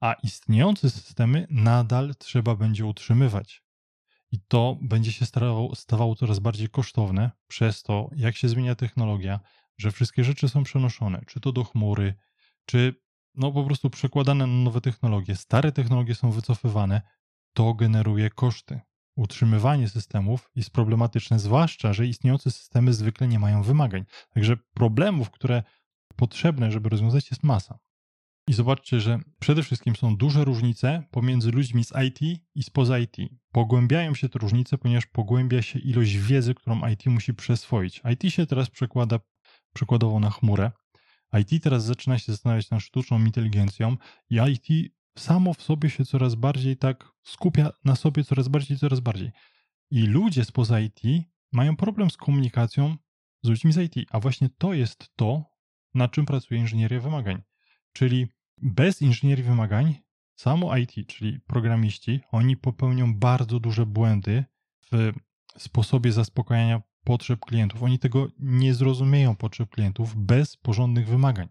a 0.00 0.12
istniejące 0.22 0.90
systemy 0.90 1.46
nadal 1.50 2.14
trzeba 2.18 2.56
będzie 2.56 2.86
utrzymywać. 2.86 3.62
I 4.32 4.40
to 4.48 4.78
będzie 4.82 5.12
się 5.12 5.26
stawało, 5.26 5.74
stawało 5.74 6.16
coraz 6.16 6.38
bardziej 6.38 6.68
kosztowne 6.68 7.30
przez 7.48 7.82
to, 7.82 8.10
jak 8.16 8.36
się 8.36 8.48
zmienia 8.48 8.74
technologia, 8.74 9.40
że 9.80 9.90
wszystkie 9.90 10.24
rzeczy 10.24 10.48
są 10.48 10.62
przenoszone, 10.62 11.22
czy 11.26 11.40
to 11.40 11.52
do 11.52 11.64
chmury, 11.64 12.14
czy 12.66 12.94
no 13.34 13.52
po 13.52 13.64
prostu 13.64 13.90
przekładane 13.90 14.46
na 14.46 14.64
nowe 14.64 14.80
technologie. 14.80 15.36
Stare 15.36 15.72
technologie 15.72 16.14
są 16.14 16.30
wycofywane, 16.30 17.02
to 17.52 17.74
generuje 17.74 18.30
koszty. 18.30 18.80
Utrzymywanie 19.16 19.88
systemów 19.88 20.50
jest 20.56 20.70
problematyczne, 20.70 21.38
zwłaszcza, 21.38 21.92
że 21.92 22.06
istniejące 22.06 22.50
systemy 22.50 22.92
zwykle 22.92 23.28
nie 23.28 23.38
mają 23.38 23.62
wymagań. 23.62 24.04
Także 24.30 24.56
problemów, 24.74 25.30
które 25.30 25.62
potrzebne, 26.16 26.70
żeby 26.72 26.88
rozwiązać, 26.88 27.30
jest 27.30 27.42
masa. 27.42 27.78
I 28.48 28.52
zobaczcie, 28.52 29.00
że 29.00 29.18
przede 29.38 29.62
wszystkim 29.62 29.96
są 29.96 30.16
duże 30.16 30.44
różnice 30.44 31.02
pomiędzy 31.10 31.50
ludźmi 31.50 31.84
z 31.84 31.92
IT 32.06 32.40
i 32.54 32.62
spoza 32.62 32.98
IT. 32.98 33.16
Pogłębiają 33.52 34.14
się 34.14 34.28
te 34.28 34.38
różnice, 34.38 34.78
ponieważ 34.78 35.06
pogłębia 35.06 35.62
się 35.62 35.78
ilość 35.78 36.16
wiedzy, 36.16 36.54
którą 36.54 36.88
IT 36.88 37.06
musi 37.06 37.34
przeswoić. 37.34 38.02
IT 38.12 38.32
się 38.32 38.46
teraz 38.46 38.70
przekłada 38.70 39.18
przykładowo 39.72 40.20
na 40.20 40.30
chmurę. 40.30 40.70
IT 41.40 41.62
teraz 41.62 41.84
zaczyna 41.84 42.18
się 42.18 42.32
zastanawiać 42.32 42.70
nad 42.70 42.82
sztuczną 42.82 43.18
inteligencją 43.18 43.96
i 44.30 44.36
IT 44.36 44.92
samo 45.18 45.54
w 45.54 45.62
sobie 45.62 45.90
się 45.90 46.04
coraz 46.04 46.34
bardziej 46.34 46.76
tak 46.76 47.12
skupia 47.22 47.70
na 47.84 47.96
sobie 47.96 48.24
coraz 48.24 48.48
bardziej, 48.48 48.78
coraz 48.78 49.00
bardziej. 49.00 49.30
I 49.90 50.02
ludzie 50.02 50.44
spoza 50.44 50.80
IT 50.80 51.00
mają 51.52 51.76
problem 51.76 52.10
z 52.10 52.16
komunikacją 52.16 52.96
z 53.42 53.48
ludźmi 53.48 53.72
z 53.72 53.78
IT, 53.78 54.08
a 54.10 54.20
właśnie 54.20 54.48
to 54.58 54.74
jest 54.74 55.10
to, 55.16 55.44
na 55.94 56.08
czym 56.08 56.26
pracuje 56.26 56.60
inżynieria 56.60 57.00
wymagań. 57.00 57.42
Czyli 57.92 58.26
bez 58.62 59.02
inżynierii 59.02 59.44
wymagań 59.44 59.94
samo 60.34 60.76
IT, 60.76 60.92
czyli 61.06 61.40
programiści, 61.40 62.20
oni 62.30 62.56
popełnią 62.56 63.14
bardzo 63.14 63.60
duże 63.60 63.86
błędy 63.86 64.44
w 64.92 65.12
sposobie 65.58 66.12
zaspokajania 66.12 66.82
potrzeb 67.04 67.40
klientów. 67.40 67.82
Oni 67.82 67.98
tego 67.98 68.28
nie 68.38 68.74
zrozumieją 68.74 69.36
potrzeb 69.36 69.70
klientów 69.70 70.16
bez 70.16 70.56
porządnych 70.56 71.08
wymagań. 71.08 71.48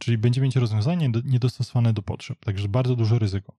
Czyli 0.00 0.18
będzie 0.18 0.40
mieć 0.40 0.56
rozwiązanie 0.56 1.10
niedostosowane 1.24 1.92
do 1.92 2.02
potrzeb, 2.02 2.44
także 2.44 2.68
bardzo 2.68 2.96
duże 2.96 3.18
ryzyko. 3.18 3.56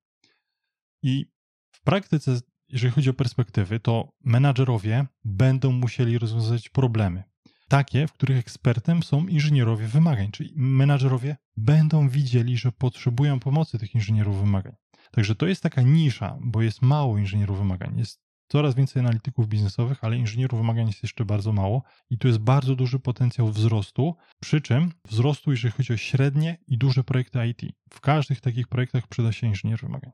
I 1.03 1.25
w 1.71 1.81
praktyce, 1.81 2.39
jeżeli 2.69 2.93
chodzi 2.93 3.09
o 3.09 3.13
perspektywy, 3.13 3.79
to 3.79 4.13
menadżerowie 4.23 5.05
będą 5.23 5.71
musieli 5.71 6.17
rozwiązać 6.17 6.69
problemy. 6.69 7.23
Takie, 7.67 8.07
w 8.07 8.13
których 8.13 8.37
ekspertem 8.37 9.03
są 9.03 9.27
inżynierowie 9.27 9.87
wymagań, 9.87 10.31
czyli 10.31 10.53
menadżerowie 10.55 11.37
będą 11.57 12.09
widzieli, 12.09 12.57
że 12.57 12.71
potrzebują 12.71 13.39
pomocy 13.39 13.79
tych 13.79 13.95
inżynierów 13.95 14.39
wymagań. 14.39 14.75
Także 15.11 15.35
to 15.35 15.47
jest 15.47 15.63
taka 15.63 15.81
nisza, 15.81 16.37
bo 16.41 16.61
jest 16.61 16.81
mało 16.81 17.17
inżynierów 17.17 17.57
wymagań. 17.57 17.97
Jest 17.97 18.24
coraz 18.47 18.75
więcej 18.75 18.99
analityków 18.99 19.47
biznesowych, 19.47 20.03
ale 20.03 20.17
inżynierów 20.17 20.59
wymagań 20.59 20.87
jest 20.87 21.03
jeszcze 21.03 21.25
bardzo 21.25 21.51
mało 21.51 21.83
i 22.09 22.17
tu 22.17 22.27
jest 22.27 22.39
bardzo 22.39 22.75
duży 22.75 22.99
potencjał 22.99 23.47
wzrostu, 23.47 24.15
przy 24.41 24.61
czym 24.61 24.91
wzrostu, 25.07 25.51
jeżeli 25.51 25.71
chodzi 25.71 25.93
o 25.93 25.97
średnie 25.97 26.57
i 26.67 26.77
duże 26.77 27.03
projekty 27.03 27.47
IT. 27.47 27.61
W 27.89 28.01
każdych 28.01 28.41
takich 28.41 28.67
projektach 28.67 29.07
przyda 29.07 29.31
się 29.31 29.47
inżynier 29.47 29.79
wymagań. 29.79 30.11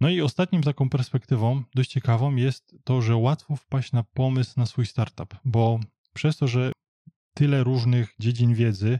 No 0.00 0.08
i 0.08 0.20
ostatnim 0.20 0.62
taką 0.62 0.90
perspektywą, 0.90 1.62
dość 1.74 1.90
ciekawą, 1.90 2.36
jest 2.36 2.76
to, 2.84 3.02
że 3.02 3.16
łatwo 3.16 3.56
wpaść 3.56 3.92
na 3.92 4.02
pomysł 4.02 4.52
na 4.56 4.66
swój 4.66 4.86
startup, 4.86 5.36
bo 5.44 5.80
przez 6.14 6.36
to, 6.36 6.48
że 6.48 6.72
tyle 7.34 7.64
różnych 7.64 8.14
dziedzin 8.18 8.54
wiedzy 8.54 8.98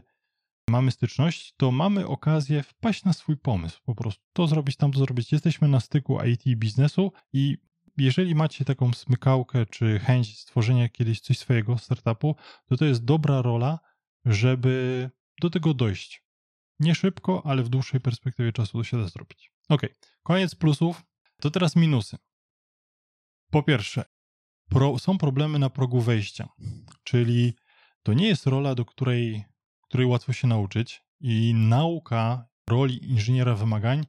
mamy 0.69 0.91
styczność, 0.91 1.53
to 1.57 1.71
mamy 1.71 2.07
okazję 2.07 2.63
wpaść 2.63 3.03
na 3.03 3.13
swój 3.13 3.37
pomysł. 3.37 3.79
Po 3.85 3.95
prostu 3.95 4.23
to 4.33 4.47
zrobić, 4.47 4.77
tam 4.77 4.91
to 4.91 4.99
zrobić. 4.99 5.31
Jesteśmy 5.31 5.67
na 5.67 5.79
styku 5.79 6.23
IT 6.23 6.47
i 6.47 6.55
biznesu 6.55 7.11
i 7.33 7.57
jeżeli 7.99 8.35
macie 8.35 8.65
taką 8.65 8.93
smykałkę 8.93 9.65
czy 9.65 9.99
chęć 9.99 10.39
stworzenia 10.39 10.89
kiedyś 10.89 11.19
coś 11.19 11.39
swojego, 11.39 11.77
startupu, 11.77 12.35
to 12.65 12.77
to 12.77 12.85
jest 12.85 13.05
dobra 13.05 13.41
rola, 13.41 13.79
żeby 14.25 15.09
do 15.41 15.49
tego 15.49 15.73
dojść. 15.73 16.23
Nie 16.79 16.95
szybko, 16.95 17.41
ale 17.45 17.63
w 17.63 17.69
dłuższej 17.69 17.99
perspektywie 18.01 18.51
czasu 18.51 18.77
to 18.77 18.83
się 18.83 18.97
da 18.97 19.07
zrobić. 19.07 19.51
Ok, 19.69 19.81
koniec 20.23 20.55
plusów. 20.55 21.03
To 21.41 21.51
teraz 21.51 21.75
minusy. 21.75 22.17
Po 23.51 23.63
pierwsze, 23.63 24.03
pro, 24.69 24.99
są 24.99 25.17
problemy 25.17 25.59
na 25.59 25.69
progu 25.69 26.01
wejścia, 26.01 26.49
czyli 27.03 27.53
to 28.03 28.13
nie 28.13 28.27
jest 28.27 28.47
rola, 28.47 28.75
do 28.75 28.85
której, 28.85 29.45
której 29.81 30.07
łatwo 30.07 30.33
się 30.33 30.47
nauczyć 30.47 31.03
i 31.19 31.53
nauka 31.53 32.47
roli 32.69 33.11
inżyniera 33.11 33.55
wymagań 33.55 34.05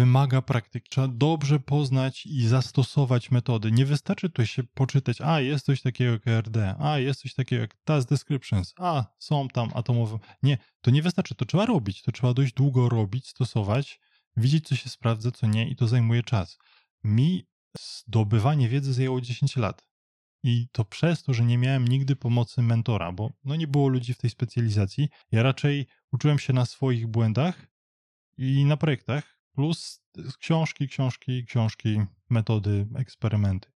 wymaga 0.00 0.42
praktyki. 0.42 0.90
Trzeba 0.90 1.08
dobrze 1.08 1.60
poznać 1.60 2.26
i 2.26 2.46
zastosować 2.46 3.30
metody. 3.30 3.72
Nie 3.72 3.86
wystarczy 3.86 4.30
tu 4.30 4.46
się 4.46 4.62
poczytać, 4.62 5.20
a 5.20 5.40
jest 5.40 5.66
coś 5.66 5.82
takiego 5.82 6.12
jak 6.12 6.26
RD, 6.26 6.74
a 6.78 6.98
jest 6.98 7.20
coś 7.20 7.34
takiego 7.34 7.62
jak 7.62 7.74
task 7.84 8.08
descriptions, 8.08 8.74
a 8.78 9.04
są 9.18 9.48
tam 9.48 9.70
atomowe. 9.74 10.18
Nie, 10.42 10.58
to 10.80 10.90
nie 10.90 11.02
wystarczy, 11.02 11.34
to 11.34 11.44
trzeba 11.44 11.66
robić, 11.66 12.02
to 12.02 12.12
trzeba 12.12 12.34
dość 12.34 12.52
długo 12.52 12.88
robić, 12.88 13.28
stosować, 13.28 14.00
widzieć 14.36 14.68
co 14.68 14.76
się 14.76 14.90
sprawdza, 14.90 15.30
co 15.30 15.46
nie 15.46 15.68
i 15.68 15.76
to 15.76 15.88
zajmuje 15.88 16.22
czas. 16.22 16.58
Mi 17.04 17.46
zdobywanie 17.78 18.68
wiedzy 18.68 18.92
zajęło 18.92 19.20
10 19.20 19.56
lat. 19.56 19.86
I 20.42 20.68
to 20.72 20.84
przez 20.84 21.22
to, 21.22 21.34
że 21.34 21.44
nie 21.44 21.58
miałem 21.58 21.88
nigdy 21.88 22.16
pomocy 22.16 22.62
mentora, 22.62 23.12
bo 23.12 23.30
no 23.44 23.56
nie 23.56 23.66
było 23.66 23.88
ludzi 23.88 24.14
w 24.14 24.18
tej 24.18 24.30
specjalizacji. 24.30 25.08
Ja 25.32 25.42
raczej 25.42 25.86
uczyłem 26.12 26.38
się 26.38 26.52
na 26.52 26.66
swoich 26.66 27.06
błędach 27.06 27.66
i 28.38 28.64
na 28.64 28.76
projektach, 28.76 29.39
plus 29.60 30.02
książki, 30.38 30.88
książki, 30.88 31.44
książki, 31.44 32.00
metody, 32.30 32.86
eksperymenty. 32.96 33.68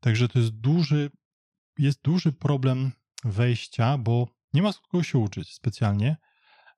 Także 0.00 0.28
to 0.28 0.38
jest 0.38 0.50
duży, 0.50 1.10
jest 1.78 2.02
duży 2.02 2.32
problem 2.32 2.92
wejścia, 3.24 3.98
bo 3.98 4.28
nie 4.54 4.62
ma 4.62 4.72
z 4.72 4.78
kogo 4.78 5.02
się 5.02 5.18
uczyć 5.18 5.54
specjalnie. 5.54 6.16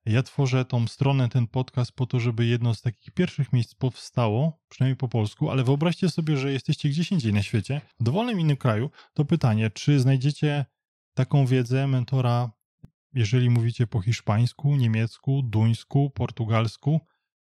Ja 0.05 0.23
tworzę 0.23 0.65
tą 0.65 0.87
stronę, 0.87 1.29
ten 1.29 1.47
podcast 1.47 1.93
po 1.93 2.07
to, 2.07 2.21
żeby 2.21 2.47
jedno 2.47 2.75
z 2.75 2.81
takich 2.81 3.15
pierwszych 3.15 3.53
miejsc 3.53 3.75
powstało, 3.75 4.61
przynajmniej 4.69 4.97
po 4.97 5.09
polsku, 5.09 5.51
ale 5.51 5.65
wyobraźcie 5.65 6.11
sobie, 6.11 6.37
że 6.37 6.53
jesteście 6.53 6.89
gdzieś 6.89 7.13
indziej 7.13 7.33
na 7.33 7.43
świecie, 7.43 7.81
w 8.01 8.03
dowolnym 8.03 8.41
innym 8.41 8.57
kraju, 8.57 8.91
to 9.15 9.25
pytanie, 9.25 9.71
czy 9.71 10.01
znajdziecie 10.01 10.65
taką 11.15 11.47
wiedzę 11.47 11.87
mentora, 11.87 12.51
jeżeli 13.15 13.51
mówicie 13.51 13.87
po 13.87 14.01
hiszpańsku, 14.01 14.77
niemiecku, 14.77 15.43
duńsku, 15.43 16.11
portugalsku, 16.11 17.01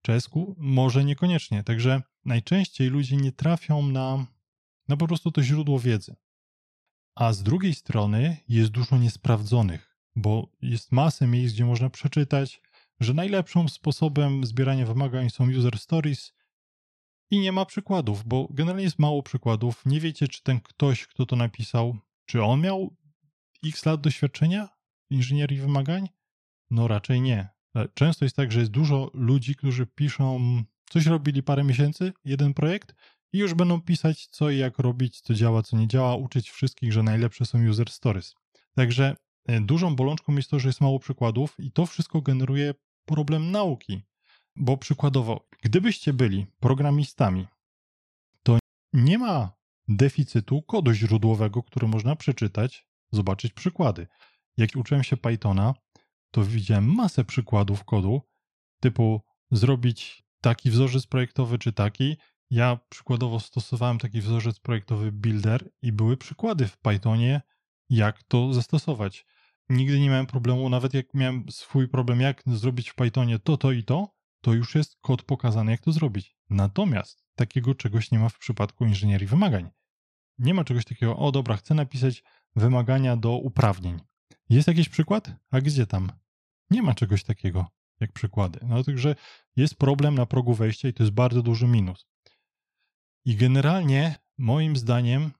czesku? 0.02 0.54
Może 0.58 1.04
niekoniecznie. 1.04 1.64
Także 1.64 2.02
najczęściej 2.24 2.88
ludzie 2.88 3.16
nie 3.16 3.32
trafią 3.32 3.82
na, 3.82 4.26
na 4.88 4.96
po 4.96 5.06
prostu 5.06 5.32
to 5.32 5.42
źródło 5.42 5.78
wiedzy. 5.78 6.16
A 7.14 7.32
z 7.32 7.42
drugiej 7.42 7.74
strony 7.74 8.36
jest 8.48 8.70
dużo 8.70 8.98
niesprawdzonych, 8.98 9.96
bo 10.16 10.48
jest 10.62 10.92
masę 10.92 11.26
miejsc, 11.26 11.54
gdzie 11.54 11.64
można 11.64 11.90
przeczytać, 11.90 12.60
że 13.00 13.14
najlepszym 13.14 13.68
sposobem 13.68 14.46
zbierania 14.46 14.86
wymagań 14.86 15.30
są 15.30 15.50
user 15.50 15.78
stories 15.78 16.32
i 17.30 17.40
nie 17.40 17.52
ma 17.52 17.64
przykładów, 17.64 18.24
bo 18.24 18.48
generalnie 18.50 18.84
jest 18.84 18.98
mało 18.98 19.22
przykładów. 19.22 19.86
Nie 19.86 20.00
wiecie, 20.00 20.28
czy 20.28 20.42
ten 20.42 20.60
ktoś, 20.60 21.06
kto 21.06 21.26
to 21.26 21.36
napisał, 21.36 21.98
czy 22.26 22.42
on 22.42 22.60
miał 22.60 22.96
x 23.64 23.86
lat 23.86 24.00
doświadczenia 24.00 24.68
w 25.10 25.14
inżynierii 25.14 25.58
wymagań? 25.58 26.08
No 26.70 26.88
raczej 26.88 27.20
nie. 27.20 27.48
E, 27.76 27.88
często 27.94 28.24
jest 28.24 28.36
tak, 28.36 28.52
że 28.52 28.60
jest 28.60 28.72
dużo 28.72 29.10
ludzi, 29.14 29.56
którzy 29.56 29.86
piszą, 29.86 30.62
coś 30.90 31.06
robili 31.06 31.42
parę 31.42 31.64
miesięcy, 31.64 32.12
jeden 32.24 32.54
projekt 32.54 32.94
i 33.32 33.38
już 33.38 33.54
będą 33.54 33.80
pisać, 33.80 34.26
co 34.26 34.50
i 34.50 34.58
jak 34.58 34.78
robić, 34.78 35.20
co 35.20 35.34
działa, 35.34 35.62
co 35.62 35.76
nie 35.76 35.88
działa, 35.88 36.16
uczyć 36.16 36.50
wszystkich, 36.50 36.92
że 36.92 37.02
najlepsze 37.02 37.46
są 37.46 37.68
user 37.68 37.90
stories. 37.90 38.34
Także 38.74 39.16
e, 39.46 39.60
dużą 39.60 39.96
bolączką 39.96 40.36
jest 40.36 40.50
to, 40.50 40.58
że 40.58 40.68
jest 40.68 40.80
mało 40.80 40.98
przykładów 40.98 41.54
i 41.58 41.72
to 41.72 41.86
wszystko 41.86 42.20
generuje 42.20 42.74
problem 43.04 43.50
nauki. 43.50 44.02
Bo 44.56 44.76
przykładowo, 44.76 45.48
gdybyście 45.62 46.12
byli 46.12 46.46
programistami, 46.60 47.46
to 48.42 48.58
nie 48.92 49.18
ma 49.18 49.52
deficytu 49.88 50.62
kodu 50.62 50.92
źródłowego, 50.92 51.62
który 51.62 51.88
można 51.88 52.16
przeczytać, 52.16 52.86
zobaczyć 53.12 53.52
przykłady. 53.52 54.06
Jak 54.56 54.70
uczyłem 54.76 55.04
się 55.04 55.16
Pythona, 55.16 55.74
to 56.32 56.44
widziałem 56.44 56.94
masę 56.94 57.24
przykładów 57.24 57.84
kodu, 57.84 58.22
typu 58.80 59.20
zrobić 59.50 60.24
taki 60.40 60.70
wzorzec 60.70 61.06
projektowy 61.06 61.58
czy 61.58 61.72
taki. 61.72 62.16
Ja 62.50 62.78
przykładowo 62.88 63.40
stosowałem 63.40 63.98
taki 63.98 64.20
wzorzec 64.20 64.60
projektowy 64.60 65.12
Builder 65.12 65.70
i 65.82 65.92
były 65.92 66.16
przykłady 66.16 66.68
w 66.68 66.78
Pythonie, 66.78 67.40
jak 67.90 68.22
to 68.22 68.54
zastosować. 68.54 69.26
Nigdy 69.68 70.00
nie 70.00 70.10
miałem 70.10 70.26
problemu, 70.26 70.68
nawet 70.68 70.94
jak 70.94 71.14
miałem 71.14 71.44
swój 71.50 71.88
problem, 71.88 72.20
jak 72.20 72.42
zrobić 72.46 72.90
w 72.90 72.94
Pythonie 72.94 73.38
to, 73.38 73.56
to 73.56 73.72
i 73.72 73.84
to, 73.84 74.14
to 74.40 74.52
już 74.52 74.74
jest 74.74 74.96
kod 75.00 75.22
pokazany, 75.22 75.70
jak 75.70 75.80
to 75.80 75.92
zrobić. 75.92 76.36
Natomiast 76.50 77.24
takiego 77.34 77.74
czegoś 77.74 78.10
nie 78.10 78.18
ma 78.18 78.28
w 78.28 78.38
przypadku 78.38 78.84
inżynierii 78.84 79.26
wymagań. 79.26 79.70
Nie 80.38 80.54
ma 80.54 80.64
czegoś 80.64 80.84
takiego, 80.84 81.16
o 81.16 81.32
dobra, 81.32 81.56
chcę 81.56 81.74
napisać 81.74 82.24
wymagania 82.56 83.16
do 83.16 83.32
uprawnień. 83.32 84.00
Jest 84.50 84.68
jakiś 84.68 84.88
przykład? 84.88 85.32
A 85.50 85.60
gdzie 85.60 85.86
tam? 85.86 86.21
Nie 86.72 86.82
ma 86.82 86.94
czegoś 86.94 87.24
takiego 87.24 87.66
jak 88.00 88.12
przykłady. 88.12 88.60
No 88.62 88.84
także 88.84 89.14
jest 89.56 89.74
problem 89.74 90.14
na 90.14 90.26
progu 90.26 90.54
wejścia 90.54 90.88
i 90.88 90.92
to 90.92 91.02
jest 91.02 91.14
bardzo 91.14 91.42
duży 91.42 91.66
minus. 91.66 92.06
I 93.24 93.36
generalnie 93.36 94.16
moim 94.38 94.76
zdaniem 94.76 95.30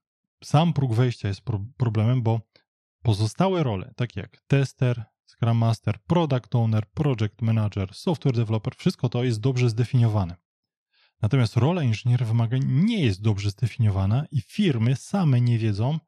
sam 0.44 0.72
próg 0.72 0.94
wejścia 0.94 1.28
jest 1.28 1.40
pro 1.40 1.64
problemem, 1.76 2.22
bo 2.22 2.40
pozostałe 3.02 3.62
role, 3.62 3.92
takie 3.96 4.20
jak 4.20 4.40
tester, 4.46 5.04
Scrum 5.26 5.56
Master, 5.58 5.98
Product 6.06 6.54
Owner, 6.54 6.86
Project 6.94 7.42
Manager, 7.42 7.94
Software 7.94 8.36
Developer, 8.36 8.74
wszystko 8.76 9.08
to 9.08 9.24
jest 9.24 9.40
dobrze 9.40 9.70
zdefiniowane. 9.70 10.36
Natomiast 11.22 11.56
rola 11.56 11.82
inżyniera 11.82 12.26
wymagań 12.26 12.64
nie 12.64 13.04
jest 13.04 13.22
dobrze 13.22 13.50
zdefiniowana 13.50 14.26
i 14.30 14.40
firmy 14.40 14.96
same 14.96 15.40
nie 15.40 15.58
wiedzą, 15.58 15.98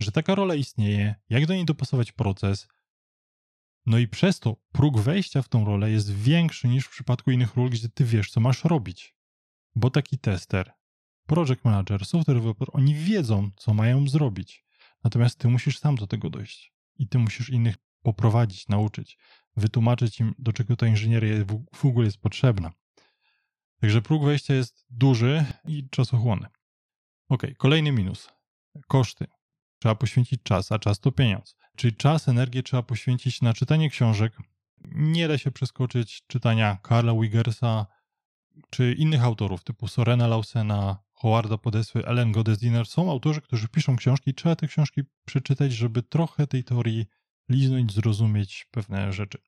że 0.00 0.12
taka 0.12 0.34
rola 0.34 0.54
istnieje, 0.54 1.14
jak 1.28 1.46
do 1.46 1.54
niej 1.54 1.64
dopasować 1.64 2.12
proces, 2.12 2.68
No 3.86 3.98
i 3.98 4.08
przez 4.08 4.40
to 4.40 4.56
próg 4.72 4.98
wejścia 4.98 5.42
w 5.42 5.48
tą 5.48 5.64
rolę 5.64 5.90
jest 5.90 6.14
większy 6.14 6.68
niż 6.68 6.86
w 6.86 6.90
przypadku 6.90 7.30
innych 7.30 7.54
ról, 7.54 7.70
gdzie 7.70 7.88
ty 7.88 8.04
wiesz, 8.04 8.30
co 8.30 8.40
masz 8.40 8.64
robić. 8.64 9.14
Bo 9.74 9.90
taki 9.90 10.18
tester, 10.18 10.72
project 11.26 11.64
manager, 11.64 12.06
software 12.06 12.36
developer, 12.36 12.68
oni 12.72 12.94
wiedzą, 12.94 13.50
co 13.56 13.74
mają 13.74 14.08
zrobić. 14.08 14.64
Natomiast 15.04 15.38
ty 15.38 15.48
musisz 15.48 15.78
sam 15.78 15.94
do 15.94 16.06
tego 16.06 16.30
dojść. 16.30 16.72
I 16.98 17.08
ty 17.08 17.18
musisz 17.18 17.50
innych 17.50 17.76
poprowadzić, 18.02 18.68
nauczyć, 18.68 19.18
wytłumaczyć 19.56 20.20
im, 20.20 20.34
do 20.38 20.52
czego 20.52 20.76
ta 20.76 20.86
inżynieria 20.86 21.44
w 21.74 21.84
ogóle 21.84 22.06
jest 22.06 22.18
potrzebna. 22.18 22.72
Także 23.80 24.02
próg 24.02 24.24
wejścia 24.24 24.54
jest 24.54 24.86
duży 24.90 25.44
i 25.68 25.88
czasochłonny. 25.88 26.46
Ok, 27.28 27.42
kolejny 27.58 27.92
minus. 27.92 28.28
Koszty. 28.88 29.26
Trzeba 29.78 29.94
poświęcić 29.94 30.42
czas, 30.42 30.72
a 30.72 30.78
czas 30.78 31.00
to 31.00 31.12
pieniądz. 31.12 31.56
Czyli 31.80 31.96
czas, 31.96 32.28
energię 32.28 32.62
trzeba 32.62 32.82
poświęcić 32.82 33.42
na 33.42 33.54
czytanie 33.54 33.90
książek. 33.90 34.38
Nie 34.94 35.28
da 35.28 35.38
się 35.38 35.50
przeskoczyć 35.50 36.22
czytania 36.26 36.78
Karla 36.82 37.14
Wiggersa 37.14 37.86
czy 38.70 38.92
innych 38.92 39.24
autorów 39.24 39.64
typu 39.64 39.88
Sorena 39.88 40.26
Lausena, 40.26 40.98
Howarda 41.12 41.58
Podesły, 41.58 42.06
Ellen 42.06 42.32
Godesdiner. 42.32 42.86
Są 42.86 43.10
autorzy, 43.10 43.40
którzy 43.40 43.68
piszą 43.68 43.96
książki. 43.96 44.34
Trzeba 44.34 44.56
te 44.56 44.68
książki 44.68 45.02
przeczytać, 45.24 45.72
żeby 45.72 46.02
trochę 46.02 46.46
tej 46.46 46.64
teorii 46.64 47.06
liznąć, 47.48 47.92
zrozumieć 47.92 48.66
pewne 48.70 49.12
rzeczy. 49.12 49.38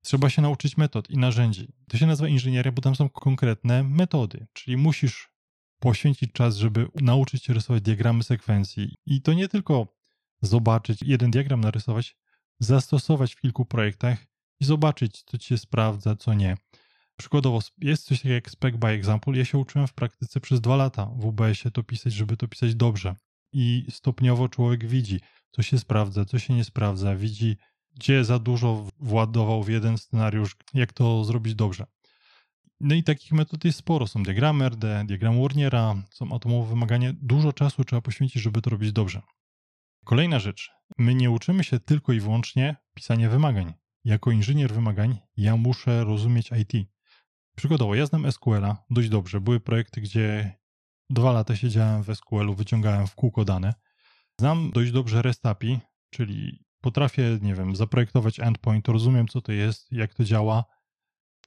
Trzeba 0.00 0.30
się 0.30 0.42
nauczyć 0.42 0.76
metod 0.76 1.10
i 1.10 1.18
narzędzi. 1.18 1.72
To 1.88 1.98
się 1.98 2.06
nazywa 2.06 2.28
inżynieria, 2.28 2.72
bo 2.72 2.82
tam 2.82 2.96
są 2.96 3.08
konkretne 3.08 3.82
metody, 3.82 4.46
czyli 4.52 4.76
musisz 4.76 5.30
poświęcić 5.80 6.32
czas, 6.32 6.56
żeby 6.56 6.88
nauczyć 7.00 7.44
się 7.44 7.54
rysować 7.54 7.82
diagramy 7.82 8.22
sekwencji. 8.22 8.94
I 9.06 9.22
to 9.22 9.32
nie 9.32 9.48
tylko 9.48 9.95
zobaczyć, 10.42 11.02
jeden 11.02 11.30
diagram 11.30 11.60
narysować, 11.60 12.16
zastosować 12.58 13.34
w 13.34 13.40
kilku 13.40 13.64
projektach 13.64 14.26
i 14.60 14.64
zobaczyć, 14.64 15.22
co 15.22 15.38
ci 15.38 15.48
się 15.48 15.58
sprawdza, 15.58 16.16
co 16.16 16.34
nie. 16.34 16.56
Przykładowo, 17.16 17.60
jest 17.78 18.04
coś 18.04 18.18
takiego 18.18 18.34
jak 18.34 18.50
spec 18.50 18.76
by 18.76 18.86
example. 18.86 19.38
Ja 19.38 19.44
się 19.44 19.58
uczyłem 19.58 19.88
w 19.88 19.94
praktyce 19.94 20.40
przez 20.40 20.60
dwa 20.60 20.76
lata 20.76 21.06
w 21.06 21.24
UBS-ie 21.24 21.70
to 21.72 21.82
pisać, 21.82 22.12
żeby 22.12 22.36
to 22.36 22.48
pisać 22.48 22.74
dobrze. 22.74 23.14
I 23.52 23.86
stopniowo 23.90 24.48
człowiek 24.48 24.86
widzi, 24.86 25.20
co 25.50 25.62
się 25.62 25.78
sprawdza, 25.78 26.24
co 26.24 26.38
się 26.38 26.54
nie 26.54 26.64
sprawdza, 26.64 27.16
widzi, 27.16 27.56
gdzie 27.94 28.24
za 28.24 28.38
dużo 28.38 28.88
władował 28.98 29.62
w 29.62 29.68
jeden 29.68 29.98
scenariusz, 29.98 30.56
jak 30.74 30.92
to 30.92 31.24
zrobić 31.24 31.54
dobrze. 31.54 31.86
No 32.80 32.94
i 32.94 33.02
takich 33.02 33.32
metod 33.32 33.64
jest 33.64 33.78
sporo. 33.78 34.06
Są 34.06 34.22
diagramy 34.22 34.68
RD, 34.68 35.04
diagram 35.06 35.42
Warnera, 35.42 35.94
są 36.10 36.34
atomowe 36.34 36.68
wymagania. 36.68 37.12
Dużo 37.22 37.52
czasu 37.52 37.84
trzeba 37.84 38.02
poświęcić, 38.02 38.42
żeby 38.42 38.62
to 38.62 38.70
robić 38.70 38.92
dobrze. 38.92 39.22
Kolejna 40.06 40.38
rzecz. 40.38 40.70
My 40.98 41.14
nie 41.14 41.30
uczymy 41.30 41.64
się 41.64 41.80
tylko 41.80 42.12
i 42.12 42.20
wyłącznie 42.20 42.76
pisania 42.94 43.30
wymagań. 43.30 43.74
Jako 44.04 44.30
inżynier 44.30 44.74
wymagań 44.74 45.18
ja 45.36 45.56
muszę 45.56 46.04
rozumieć 46.04 46.50
IT. 46.60 46.88
Przykładowo, 47.56 47.94
ja 47.94 48.06
znam 48.06 48.32
SQL-a 48.32 48.84
dość 48.90 49.08
dobrze. 49.08 49.40
Były 49.40 49.60
projekty, 49.60 50.00
gdzie 50.00 50.52
dwa 51.10 51.32
lata 51.32 51.56
siedziałem 51.56 52.02
w 52.02 52.14
SQL-u, 52.16 52.54
wyciągałem 52.54 53.06
w 53.06 53.14
kółko 53.14 53.44
dane. 53.44 53.74
Znam 54.40 54.70
dość 54.70 54.92
dobrze 54.92 55.22
REST 55.22 55.46
API, 55.46 55.78
czyli 56.10 56.64
potrafię, 56.80 57.38
nie 57.42 57.54
wiem, 57.54 57.76
zaprojektować 57.76 58.40
endpoint, 58.40 58.88
rozumiem 58.88 59.28
co 59.28 59.40
to 59.40 59.52
jest, 59.52 59.92
jak 59.92 60.14
to 60.14 60.24
działa. 60.24 60.64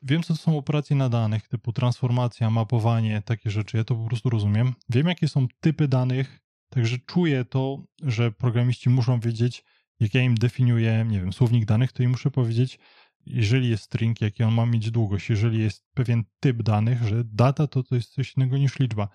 Wiem, 0.01 0.23
co 0.23 0.33
to 0.33 0.39
są 0.39 0.57
operacje 0.57 0.95
na 0.95 1.09
danych, 1.09 1.47
typu 1.47 1.73
transformacja, 1.73 2.49
mapowanie, 2.49 3.21
takie 3.21 3.51
rzeczy. 3.51 3.77
Ja 3.77 3.83
to 3.83 3.95
po 3.95 4.05
prostu 4.05 4.29
rozumiem. 4.29 4.73
Wiem, 4.89 5.07
jakie 5.07 5.27
są 5.27 5.47
typy 5.59 5.87
danych, 5.87 6.48
także 6.69 6.97
czuję 7.05 7.45
to, 7.45 7.83
że 8.03 8.31
programiści 8.31 8.89
muszą 8.89 9.19
wiedzieć, 9.19 9.63
jak 9.99 10.13
ja 10.13 10.21
im 10.21 10.35
definiuję, 10.35 11.05
nie 11.07 11.19
wiem, 11.19 11.33
słownik 11.33 11.65
danych, 11.65 11.91
to 11.91 12.03
im 12.03 12.11
muszę 12.11 12.31
powiedzieć, 12.31 12.79
jeżeli 13.25 13.69
jest 13.69 13.83
string, 13.83 14.21
jaki 14.21 14.43
on 14.43 14.53
ma 14.53 14.65
mieć 14.65 14.91
długość, 14.91 15.29
jeżeli 15.29 15.59
jest 15.59 15.85
pewien 15.93 16.23
typ 16.39 16.63
danych, 16.63 17.03
że 17.03 17.23
data 17.23 17.67
to, 17.67 17.83
to 17.83 17.95
jest 17.95 18.13
coś 18.13 18.37
innego 18.37 18.57
niż 18.57 18.79
liczba. 18.79 19.07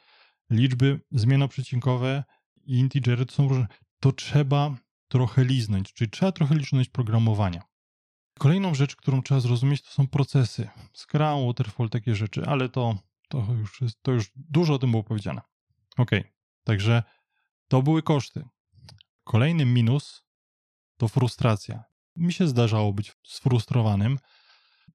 Liczby 0.51 1.01
zmienoprzecinkowe 1.11 2.25
i 2.65 2.79
integery 2.79 3.27
to 3.27 3.33
są 3.33 3.49
różne. 3.49 3.67
To 4.01 4.13
trzeba 4.13 4.77
trochę 5.09 5.45
liznąć, 5.45 5.93
czyli 5.93 6.11
trzeba 6.11 6.33
trochę 6.33 6.55
liznąć 6.55 6.89
programowania. 6.89 7.63
Kolejną 8.39 8.75
rzecz, 8.75 8.97
którą 8.97 9.23
trzeba 9.23 9.41
zrozumieć, 9.41 9.83
to 9.83 9.91
są 9.91 10.07
procesy. 10.07 10.69
Scrum, 10.93 11.47
Waterfall, 11.47 11.91
takie 11.91 12.15
rzeczy, 12.15 12.47
ale 12.47 12.69
to, 12.69 12.99
to, 13.29 13.47
już, 13.59 13.81
jest, 13.81 14.03
to 14.03 14.13
już 14.13 14.31
dużo 14.37 14.75
o 14.75 14.79
tym 14.79 14.91
było 14.91 15.03
powiedziane. 15.03 15.41
Ok, 15.97 16.11
także 16.65 17.03
to 17.69 17.83
były 17.83 18.03
koszty. 18.03 18.45
Kolejny 19.25 19.65
minus 19.65 20.25
to 20.97 21.09
frustracja. 21.09 21.85
Mi 22.17 22.33
się 22.33 22.49
zdarzało 22.49 22.93
być 22.93 23.17
sfrustrowanym. 23.27 24.19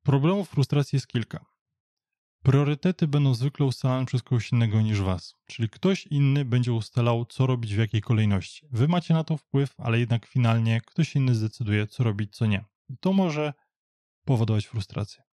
Problemów 0.03 0.49
frustracji 0.49 0.95
jest 0.95 1.07
kilka. 1.07 1.45
Priorytety 2.43 3.07
będą 3.07 3.33
zwykle 3.33 3.65
ustalane 3.65 4.05
przez 4.05 4.23
kogoś 4.23 4.51
innego 4.51 4.81
niż 4.81 5.01
was, 5.01 5.35
czyli 5.45 5.69
ktoś 5.69 6.07
inny 6.07 6.45
będzie 6.45 6.73
ustalał, 6.73 7.25
co 7.25 7.47
robić 7.47 7.75
w 7.75 7.77
jakiej 7.77 8.01
kolejności. 8.01 8.67
Wy 8.71 8.87
macie 8.87 9.13
na 9.13 9.23
to 9.23 9.37
wpływ, 9.37 9.73
ale 9.77 9.99
jednak 9.99 10.25
finalnie 10.25 10.81
ktoś 10.81 11.15
inny 11.15 11.35
zdecyduje, 11.35 11.87
co 11.87 12.03
robić, 12.03 12.35
co 12.35 12.45
nie. 12.45 12.65
I 12.89 12.97
to 12.97 13.13
może 13.13 13.53
powodować 14.25 14.65
frustrację. 14.65 15.28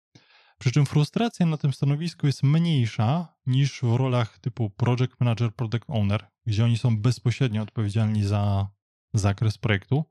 Przy 0.61 0.71
czym 0.71 0.85
frustracja 0.85 1.45
na 1.45 1.57
tym 1.57 1.73
stanowisku 1.73 2.27
jest 2.27 2.43
mniejsza 2.43 3.27
niż 3.45 3.81
w 3.81 3.95
rolach 3.95 4.39
typu 4.39 4.69
project 4.69 5.19
manager, 5.19 5.53
product 5.55 5.85
owner, 5.87 6.27
gdzie 6.45 6.65
oni 6.65 6.77
są 6.77 6.97
bezpośrednio 6.97 7.61
odpowiedzialni 7.61 8.23
za 8.23 8.67
zakres 9.13 9.57
projektu. 9.57 10.03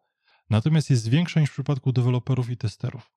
Natomiast 0.50 0.90
jest 0.90 1.08
większa 1.08 1.40
niż 1.40 1.50
w 1.50 1.52
przypadku 1.52 1.92
deweloperów 1.92 2.50
i 2.50 2.56
testerów. 2.56 3.12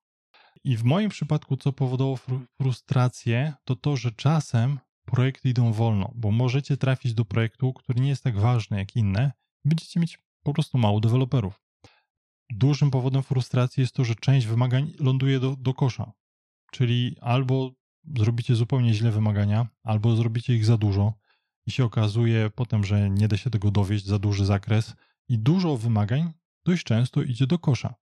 I 0.63 0.77
w 0.77 0.83
moim 0.83 1.09
przypadku, 1.09 1.57
co 1.57 1.73
powodowało 1.73 2.17
frustrację, 2.61 3.53
to 3.63 3.75
to, 3.75 3.97
że 3.97 4.11
czasem 4.11 4.79
projekty 5.05 5.49
idą 5.49 5.71
wolno, 5.71 6.11
bo 6.15 6.31
możecie 6.31 6.77
trafić 6.77 7.13
do 7.13 7.25
projektu, 7.25 7.73
który 7.73 8.01
nie 8.01 8.09
jest 8.09 8.23
tak 8.23 8.39
ważny 8.39 8.77
jak 8.77 8.95
inne, 8.95 9.31
będziecie 9.65 9.99
mieć 9.99 10.19
po 10.43 10.53
prostu 10.53 10.77
mało 10.77 10.99
deweloperów. 10.99 11.61
Dużym 12.49 12.91
powodem 12.91 13.23
frustracji 13.23 13.81
jest 13.81 13.93
to, 13.93 14.03
że 14.03 14.15
część 14.15 14.47
wymagań 14.47 14.93
ląduje 14.99 15.39
do, 15.39 15.55
do 15.55 15.73
kosza. 15.73 16.11
Czyli 16.73 17.15
albo 17.21 17.71
zrobicie 18.17 18.55
zupełnie 18.55 18.93
źle 18.93 19.11
wymagania, 19.11 19.67
albo 19.83 20.15
zrobicie 20.15 20.55
ich 20.55 20.65
za 20.65 20.77
dużo 20.77 21.13
i 21.65 21.71
się 21.71 21.85
okazuje 21.85 22.49
potem, 22.49 22.83
że 22.83 23.09
nie 23.09 23.27
da 23.27 23.37
się 23.37 23.49
tego 23.49 23.71
dowieść, 23.71 24.05
za 24.05 24.19
duży 24.19 24.45
zakres 24.45 24.95
i 25.29 25.39
dużo 25.39 25.77
wymagań 25.77 26.33
dość 26.65 26.83
często 26.83 27.21
idzie 27.21 27.47
do 27.47 27.59
kosza. 27.59 27.95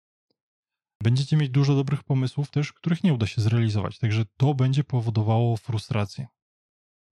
Będziecie 1.04 1.38
mieć 1.38 1.50
dużo 1.50 1.76
dobrych 1.76 2.04
pomysłów 2.04 2.52
też, 2.52 2.74
których 2.74 3.04
nie 3.04 3.14
uda 3.14 3.28
się 3.28 3.42
zrealizować, 3.42 4.00
także 4.00 4.26
to 4.38 4.54
będzie 4.54 4.84
powodowało 4.84 5.58
frustrację. 5.58 6.28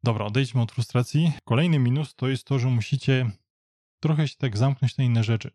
Dobra, 0.03 0.25
odejdźmy 0.25 0.61
od 0.61 0.71
frustracji. 0.71 1.31
Kolejny 1.45 1.79
minus 1.79 2.15
to 2.15 2.27
jest 2.27 2.43
to, 2.43 2.59
że 2.59 2.67
musicie 2.67 3.31
trochę 3.99 4.27
się 4.27 4.35
tak 4.37 4.57
zamknąć 4.57 4.97
na 4.97 5.03
inne 5.03 5.23
rzeczy, 5.23 5.51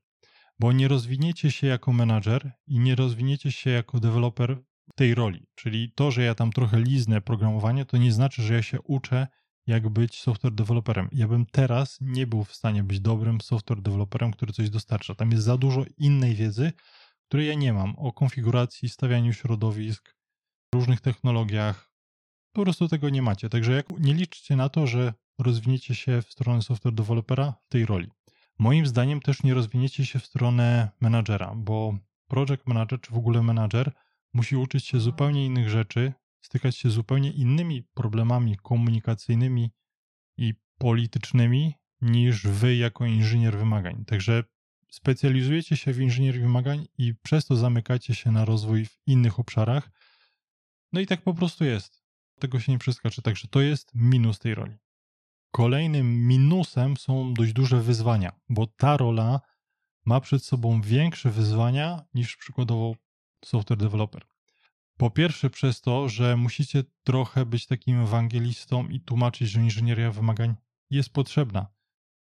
bo 0.58 0.72
nie 0.72 0.88
rozwiniecie 0.88 1.50
się 1.50 1.66
jako 1.66 1.92
menadżer 1.92 2.52
i 2.66 2.78
nie 2.78 2.94
rozwiniecie 2.94 3.52
się 3.52 3.70
jako 3.70 4.00
deweloper 4.00 4.62
tej 4.94 5.14
roli. 5.14 5.46
Czyli 5.54 5.92
to, 5.94 6.10
że 6.10 6.22
ja 6.22 6.34
tam 6.34 6.52
trochę 6.52 6.80
liznę 6.80 7.20
programowanie, 7.20 7.84
to 7.84 7.96
nie 7.96 8.12
znaczy, 8.12 8.42
że 8.42 8.54
ja 8.54 8.62
się 8.62 8.80
uczę, 8.80 9.26
jak 9.66 9.88
być 9.88 10.20
software 10.20 10.54
developerem. 10.54 11.08
Ja 11.12 11.28
bym 11.28 11.46
teraz 11.46 11.98
nie 12.00 12.26
był 12.26 12.44
w 12.44 12.54
stanie 12.54 12.82
być 12.82 13.00
dobrym 13.00 13.40
software 13.40 13.82
developerem, 13.82 14.32
który 14.32 14.52
coś 14.52 14.70
dostarcza. 14.70 15.14
Tam 15.14 15.30
jest 15.30 15.44
za 15.44 15.56
dużo 15.56 15.84
innej 15.98 16.34
wiedzy, 16.34 16.72
której 17.28 17.46
ja 17.46 17.54
nie 17.54 17.72
mam, 17.72 17.94
o 17.98 18.12
konfiguracji, 18.12 18.88
stawianiu 18.88 19.32
środowisk, 19.32 20.16
różnych 20.74 21.00
technologiach. 21.00 21.90
Po 22.52 22.62
prostu 22.62 22.88
tego 22.88 23.08
nie 23.08 23.22
macie. 23.22 23.48
Także 23.48 23.72
jak, 23.72 23.86
nie 24.00 24.14
liczcie 24.14 24.56
na 24.56 24.68
to, 24.68 24.86
że 24.86 25.14
rozwiniecie 25.38 25.94
się 25.94 26.22
w 26.22 26.32
stronę 26.32 26.62
software 26.62 26.94
developera 26.94 27.54
w 27.64 27.68
tej 27.68 27.86
roli. 27.86 28.10
Moim 28.58 28.86
zdaniem 28.86 29.20
też 29.20 29.42
nie 29.42 29.54
rozwiniecie 29.54 30.06
się 30.06 30.18
w 30.18 30.26
stronę 30.26 30.90
menadżera, 31.00 31.54
bo 31.56 31.98
project 32.28 32.66
manager 32.66 33.00
czy 33.00 33.12
w 33.12 33.16
ogóle 33.16 33.42
menadżer 33.42 33.92
musi 34.34 34.56
uczyć 34.56 34.86
się 34.86 35.00
zupełnie 35.00 35.46
innych 35.46 35.68
rzeczy, 35.68 36.12
stykać 36.40 36.76
się 36.76 36.90
zupełnie 36.90 37.30
innymi 37.30 37.82
problemami 37.82 38.56
komunikacyjnymi 38.56 39.70
i 40.36 40.54
politycznymi 40.78 41.74
niż 42.00 42.46
wy 42.46 42.76
jako 42.76 43.06
inżynier 43.06 43.58
wymagań. 43.58 44.04
Także 44.04 44.44
specjalizujecie 44.90 45.76
się 45.76 45.92
w 45.92 46.00
inżynierii 46.00 46.40
wymagań 46.40 46.86
i 46.98 47.14
przez 47.14 47.46
to 47.46 47.56
zamykacie 47.56 48.14
się 48.14 48.30
na 48.30 48.44
rozwój 48.44 48.86
w 48.86 48.98
innych 49.06 49.40
obszarach. 49.40 49.90
No 50.92 51.00
i 51.00 51.06
tak 51.06 51.22
po 51.22 51.34
prostu 51.34 51.64
jest. 51.64 52.04
Tego 52.40 52.60
się 52.60 52.72
nie 52.72 52.78
przeskacze, 52.78 53.22
także 53.22 53.48
to 53.48 53.60
jest 53.60 53.90
minus 53.94 54.38
tej 54.38 54.54
roli. 54.54 54.76
Kolejnym 55.50 56.26
minusem 56.26 56.96
są 56.96 57.34
dość 57.34 57.52
duże 57.52 57.80
wyzwania, 57.80 58.32
bo 58.48 58.66
ta 58.66 58.96
rola 58.96 59.40
ma 60.04 60.20
przed 60.20 60.44
sobą 60.44 60.80
większe 60.80 61.30
wyzwania 61.30 62.04
niż 62.14 62.36
przykładowo 62.36 62.94
software 63.46 63.78
developer. 63.78 64.26
Po 64.96 65.10
pierwsze 65.10 65.50
przez 65.50 65.80
to, 65.80 66.08
że 66.08 66.36
musicie 66.36 66.84
trochę 67.04 67.46
być 67.46 67.66
takim 67.66 68.00
ewangelistą 68.00 68.88
i 68.88 69.00
tłumaczyć, 69.00 69.48
że 69.48 69.60
inżynieria 69.60 70.10
wymagań 70.10 70.54
jest 70.90 71.10
potrzebna. 71.12 71.66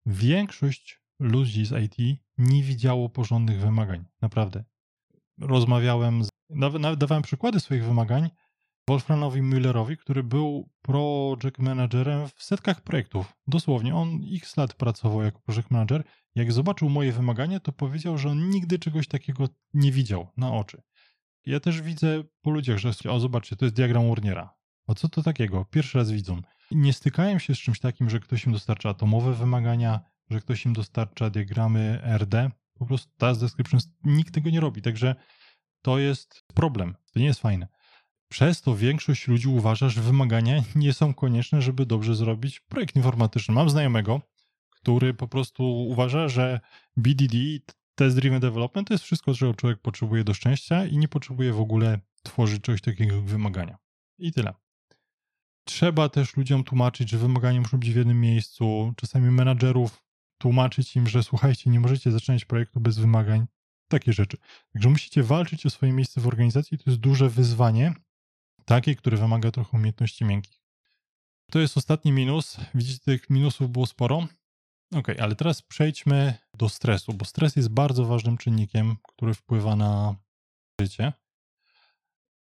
Większość 0.06 1.02
ludzi 1.20 1.66
z 1.66 1.84
IT 1.84 2.20
nie 2.38 2.64
widziało 2.64 3.10
porządnych 3.10 3.60
wymagań. 3.60 4.06
Naprawdę. 4.22 4.64
Rozmawiałem 5.40 6.24
z 6.24 6.30
nawet 6.50 7.00
dawałem 7.00 7.24
przykłady 7.24 7.60
swoich 7.60 7.86
wymagań 7.86 8.30
Wolfranowi 8.88 9.42
Müllerowi, 9.42 9.98
który 9.98 10.24
był 10.24 10.70
project 10.82 11.60
managerem 11.60 12.28
w 12.36 12.44
setkach 12.44 12.82
projektów. 12.82 13.34
Dosłownie, 13.48 13.96
on 13.96 14.22
x 14.36 14.58
lat 14.58 14.74
pracował 14.74 15.24
jako 15.24 15.40
project 15.40 15.72
manager. 15.72 16.04
Jak 16.36 16.52
zobaczył 16.52 16.90
moje 16.90 17.12
wymagania, 17.12 17.60
to 17.60 17.72
powiedział, 17.72 18.18
że 18.18 18.30
on 18.30 18.50
nigdy 18.50 18.80
czegoś 18.80 19.08
takiego 19.08 19.50
nie 19.74 19.92
widział 19.92 20.28
na 20.38 20.54
oczy. 20.54 20.82
Ja 21.46 21.60
też 21.60 21.82
widzę 21.82 22.24
po 22.42 22.50
ludziach, 22.50 22.78
że 22.78 22.92
o 23.10 23.20
zobaczcie, 23.20 23.56
to 23.56 23.66
jest 23.66 23.76
diagram 23.76 24.10
Warnera. 24.10 24.54
A 24.88 24.94
co 24.94 25.10
to 25.10 25.24
takiego? 25.24 25.66
Pierwszy 25.66 25.98
raz 25.98 26.12
widzą. 26.12 26.42
Nie 26.72 26.94
stykałem 26.94 27.40
się 27.40 27.56
z 27.56 27.60
czymś 27.60 27.80
takim, 27.80 28.10
że 28.10 28.20
ktoś 28.20 28.46
im 28.46 28.52
dostarcza 28.54 28.90
atomowe 28.90 29.34
wymagania, 29.34 30.00
że 30.30 30.40
ktoś 30.40 30.66
im 30.66 30.74
dostarcza 30.74 31.30
diagramy 31.30 32.02
RD. 32.18 32.52
Po 32.74 32.86
prostu 32.86 33.12
task 33.18 33.42
description, 33.42 33.80
nikt 34.04 34.34
tego 34.34 34.50
nie 34.50 34.60
robi, 34.60 34.82
także 34.82 35.16
to 35.82 36.00
jest 36.00 36.44
problem. 36.54 36.96
To 37.14 37.20
nie 37.20 37.26
jest 37.26 37.40
fajne. 37.40 37.68
Przez 38.28 38.62
to 38.62 38.76
większość 38.76 39.28
ludzi 39.28 39.48
uważa, 39.48 39.90
że 39.90 40.02
wymagania 40.02 40.64
nie 40.76 40.94
są 40.94 41.14
konieczne, 41.14 41.62
żeby 41.62 41.86
dobrze 41.86 42.16
zrobić 42.16 42.60
projekt 42.60 42.96
informatyczny. 42.96 43.54
Mam 43.54 43.70
znajomego, 43.70 44.22
który 44.70 45.14
po 45.14 45.28
prostu 45.28 45.64
uważa, 45.88 46.28
że 46.28 46.60
BDD, 46.98 47.38
Test 47.96 48.16
Driven 48.16 48.40
Development, 48.40 48.88
to 48.88 48.94
jest 48.94 49.04
wszystko, 49.04 49.34
czego 49.34 49.54
człowiek 49.54 49.80
potrzebuje 49.80 50.24
do 50.24 50.34
szczęścia 50.34 50.86
i 50.86 50.98
nie 50.98 51.08
potrzebuje 51.08 51.54
w 51.54 51.60
ogóle 51.60 52.00
tworzyć 52.24 52.62
czegoś 52.62 52.82
takiego 52.82 53.16
jak 53.16 53.26
wymagania. 53.26 53.78
I 54.18 54.32
tyle. 54.32 54.54
Trzeba 55.64 56.10
też 56.10 56.38
ludziom 56.38 56.64
tłumaczyć, 56.64 57.10
że 57.10 57.18
wymagania 57.18 57.62
muszą 57.62 57.78
być 57.78 57.92
w 57.92 57.96
jednym 57.96 58.22
miejscu. 58.22 58.94
Czasami 58.98 59.32
menadżerów 59.32 60.04
tłumaczyć 60.38 60.96
im, 60.96 61.08
że 61.08 61.24
słuchajcie, 61.24 61.70
nie 61.70 61.80
możecie 61.80 62.12
zaczynać 62.12 62.46
projektu 62.46 62.80
bez 62.80 63.00
wymagań. 63.00 63.46
Takie 63.88 64.14
rzeczy. 64.14 64.38
Także 64.74 64.90
musicie 64.90 65.24
walczyć 65.24 65.66
o 65.66 65.70
swoje 65.70 65.94
miejsce 65.94 66.22
w 66.22 66.28
organizacji. 66.28 66.78
To 66.78 66.84
jest 66.90 67.00
duże 67.00 67.30
wyzwanie, 67.30 67.94
takie, 68.66 68.96
które 68.96 69.18
wymaga 69.18 69.52
trochę 69.52 69.78
umiejętności 69.78 70.26
miękkich. 70.26 70.64
To 71.52 71.60
jest 71.60 71.78
ostatni 71.78 72.12
minus. 72.12 72.58
Widzicie, 72.76 73.00
tych 73.00 73.30
minusów 73.30 73.70
było 73.70 73.86
sporo. 73.86 74.28
Ok, 74.96 75.08
ale 75.20 75.36
teraz 75.36 75.62
przejdźmy 75.62 76.34
do 76.58 76.70
stresu, 76.70 77.14
bo 77.14 77.26
stres 77.26 77.56
jest 77.56 77.70
bardzo 77.70 78.06
ważnym 78.06 78.38
czynnikiem, 78.38 78.96
który 79.04 79.34
wpływa 79.34 79.76
na 79.76 80.16
życie. 80.82 81.14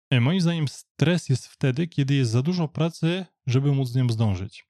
E, 0.09 0.21
moim 0.21 0.41
zdaniem 0.41 0.67
stres 0.67 1.29
jest 1.29 1.47
wtedy, 1.47 1.87
kiedy 1.87 2.13
jest 2.13 2.31
za 2.31 2.41
dużo 2.41 2.67
pracy, 2.67 3.25
żeby 3.47 3.71
móc 3.71 3.89
z 3.89 3.95
nią 3.95 4.09
zdążyć. 4.09 4.67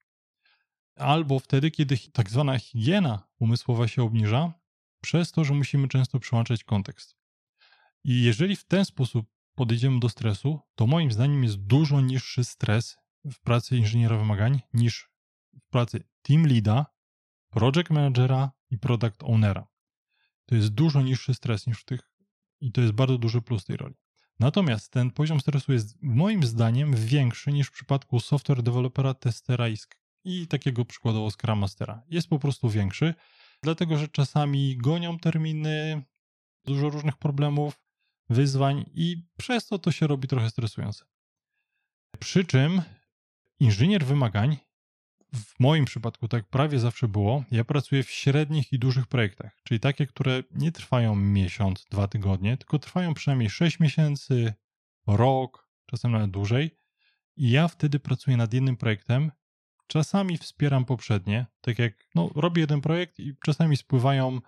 Albo 0.96 1.40
wtedy, 1.40 1.72
kiedy 1.72 1.98
tak 2.13 2.30
zwana 2.30 2.60
higiena 2.60 3.28
umysłowa 3.40 3.88
się 3.88 4.04
obniża, 4.04 4.54
przez 5.02 5.32
to, 5.32 5.44
że 5.44 5.54
musimy 5.54 5.88
często 5.88 6.20
przełączać 6.20 6.63
kontekst. 6.63 7.18
I 8.04 8.24
jeżeli 8.24 8.56
w 8.56 8.66
ten 8.66 8.86
sposób 8.86 9.26
podejdziemy 9.56 10.00
do 10.00 10.10
stresu, 10.10 10.60
to 10.76 10.88
moim 10.88 11.12
zdaniem 11.12 11.44
jest 11.44 11.58
dużo 11.58 12.02
niższy 12.02 12.44
stres 12.44 12.98
w 13.26 13.40
pracy 13.40 13.78
inżyniera 13.78 14.18
wymagań 14.18 14.62
niż 14.74 15.10
w 15.54 15.70
pracy 15.70 16.04
team 16.22 16.46
leada, 16.46 16.86
project 17.50 17.90
managera 17.90 18.52
i 18.70 18.78
product 18.78 19.24
ownera. 19.24 19.68
To 20.46 20.56
jest 20.56 20.70
dużo 20.70 21.02
niższy 21.02 21.34
stres 21.34 21.68
niż 21.68 21.82
w 21.82 21.86
tych 21.86 22.12
i 22.62 22.72
to 22.72 22.82
jest 22.82 22.94
bardzo 22.94 23.18
duży 23.18 23.42
plus 23.42 23.66
tej 23.66 23.78
roli. 23.78 23.96
Natomiast 24.40 24.92
ten 24.92 25.12
poziom 25.12 25.42
stresu 25.42 25.74
jest 25.74 25.98
moim 26.02 26.44
zdaniem 26.44 26.96
większy 26.96 27.52
niż 27.52 27.68
w 27.68 27.72
przypadku 27.72 28.20
software 28.20 28.64
developera, 28.64 29.14
testera 29.14 29.70
i, 29.70 29.78
i 30.24 30.48
takiego 30.48 30.86
przykładowo 30.86 31.32
Scrum 31.32 31.60
Mastera. 31.60 32.04
Jest 32.10 32.28
po 32.28 32.40
prostu 32.40 32.70
większy, 32.70 33.14
dlatego 33.64 33.98
że 33.98 34.08
czasami 34.08 34.78
gonią 34.78 35.20
terminy, 35.20 36.04
dużo 36.66 36.90
różnych 36.90 37.18
problemów, 37.18 37.80
wyzwań 38.30 38.86
i 38.94 39.24
przez 39.38 39.68
to 39.68 39.80
to 39.80 39.92
się 39.92 40.08
robi 40.08 40.28
trochę 40.28 40.50
stresujące. 40.50 41.06
Przy 42.20 42.46
czym 42.46 42.82
inżynier 43.60 44.06
wymagań, 44.06 44.58
w 45.34 45.60
moim 45.60 45.86
przypadku 45.86 46.28
tak 46.28 46.46
prawie 46.46 46.80
zawsze 46.80 47.08
było, 47.08 47.44
ja 47.52 47.63
pracuję 47.63 48.04
w 48.04 48.10
średnich 48.10 48.74
i 48.74 48.80
dużych 48.80 49.08
projektach, 49.08 49.52
czyli 49.63 49.80
takie, 49.80 50.08
które 50.08 50.44
nie 50.52 50.72
trwają 50.72 51.16
miesiąc, 51.16 51.86
dwa 51.92 52.08
tygodnie, 52.08 52.58
tylko 52.58 52.80
trwają 52.80 53.13
przynajmniej 53.13 53.50
6 53.50 53.80
miesięcy, 53.80 54.54
rok, 55.08 55.70
czasem 55.86 56.12
nawet 56.12 56.32
dłużej. 56.32 56.78
I 57.38 57.52
ja 57.52 57.68
wtedy 57.68 58.00
pracuję 58.00 58.38
nad 58.38 58.54
jednym 58.54 58.78
projektem, 58.78 59.32
czasami 59.88 60.38
wspieram 60.38 60.86
poprzednie, 60.86 61.46
tak 61.62 61.80
jak 61.80 61.94
no, 62.16 62.30
robię 62.36 62.62
jeden 62.62 62.82
projekt 62.82 63.20
i 63.20 63.36
czasami 63.46 63.78
spływają 63.78 64.40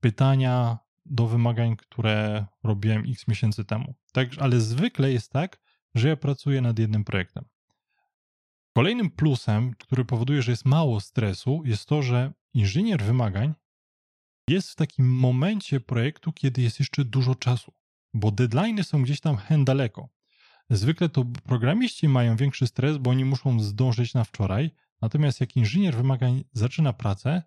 pytania, 0.00 0.78
do 1.06 1.26
wymagań, 1.26 1.76
które 1.76 2.46
robiłem 2.62 3.04
x 3.08 3.28
miesięcy 3.28 3.64
temu. 3.64 3.94
Tak, 4.12 4.28
ale 4.38 4.60
zwykle 4.60 5.12
jest 5.12 5.32
tak, 5.32 5.60
że 5.94 6.08
ja 6.08 6.16
pracuję 6.16 6.60
nad 6.60 6.78
jednym 6.78 7.04
projektem. 7.04 7.44
Kolejnym 8.76 9.10
plusem, 9.10 9.74
który 9.74 10.04
powoduje, 10.04 10.42
że 10.42 10.52
jest 10.52 10.64
mało 10.64 11.00
stresu, 11.00 11.62
jest 11.64 11.88
to, 11.88 12.02
że 12.02 12.32
inżynier 12.54 13.02
wymagań 13.02 13.54
jest 14.48 14.70
w 14.70 14.74
takim 14.74 15.12
momencie 15.12 15.80
projektu, 15.80 16.32
kiedy 16.32 16.62
jest 16.62 16.78
jeszcze 16.78 17.04
dużo 17.04 17.34
czasu, 17.34 17.72
bo 18.14 18.30
deadlines 18.30 18.88
są 18.88 19.02
gdzieś 19.02 19.20
tam 19.20 19.36
hen 19.36 19.64
daleko. 19.64 20.08
Zwykle 20.70 21.08
to 21.08 21.24
programiści 21.24 22.08
mają 22.08 22.36
większy 22.36 22.66
stres, 22.66 22.98
bo 22.98 23.10
oni 23.10 23.24
muszą 23.24 23.60
zdążyć 23.60 24.14
na 24.14 24.24
wczoraj, 24.24 24.70
natomiast 25.00 25.40
jak 25.40 25.56
inżynier 25.56 25.94
wymagań 25.96 26.44
zaczyna 26.52 26.92
pracę, 26.92 27.42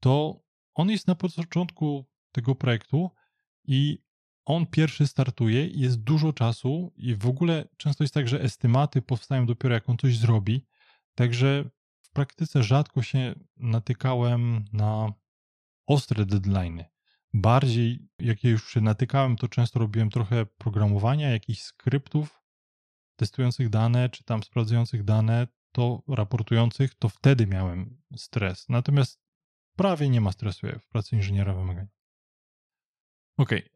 to 0.00 0.42
on 0.74 0.90
jest 0.90 1.06
na 1.06 1.14
początku 1.14 2.06
tego 2.32 2.54
projektu 2.54 3.10
i 3.64 3.98
on 4.44 4.66
pierwszy 4.66 5.06
startuje 5.06 5.66
jest 5.66 6.02
dużo 6.02 6.32
czasu 6.32 6.92
i 6.96 7.14
w 7.14 7.26
ogóle 7.26 7.68
często 7.76 8.04
jest 8.04 8.14
tak, 8.14 8.28
że 8.28 8.42
estymaty 8.42 9.02
powstają 9.02 9.46
dopiero 9.46 9.74
jak 9.74 9.88
on 9.88 9.96
coś 9.96 10.18
zrobi, 10.18 10.66
także 11.14 11.64
w 12.00 12.10
praktyce 12.10 12.62
rzadko 12.62 13.02
się 13.02 13.34
natykałem 13.56 14.64
na 14.72 15.12
ostre 15.86 16.26
deadlines. 16.26 16.86
Bardziej, 17.34 18.08
jak 18.18 18.44
ja 18.44 18.50
już 18.50 18.72
się 18.72 18.80
natykałem, 18.80 19.36
to 19.36 19.48
często 19.48 19.78
robiłem 19.78 20.10
trochę 20.10 20.46
programowania, 20.46 21.30
jakichś 21.30 21.60
skryptów 21.60 22.42
testujących 23.16 23.68
dane, 23.68 24.08
czy 24.08 24.24
tam 24.24 24.42
sprawdzających 24.42 25.04
dane, 25.04 25.46
to 25.72 26.02
raportujących, 26.08 26.94
to 26.94 27.08
wtedy 27.08 27.46
miałem 27.46 28.02
stres. 28.16 28.68
Natomiast 28.68 29.20
prawie 29.76 30.08
nie 30.08 30.20
ma 30.20 30.32
stresu 30.32 30.66
w 30.80 30.88
pracy 30.88 31.16
inżyniera 31.16 31.54
wymagań. 31.54 31.86
Okej. 33.36 33.69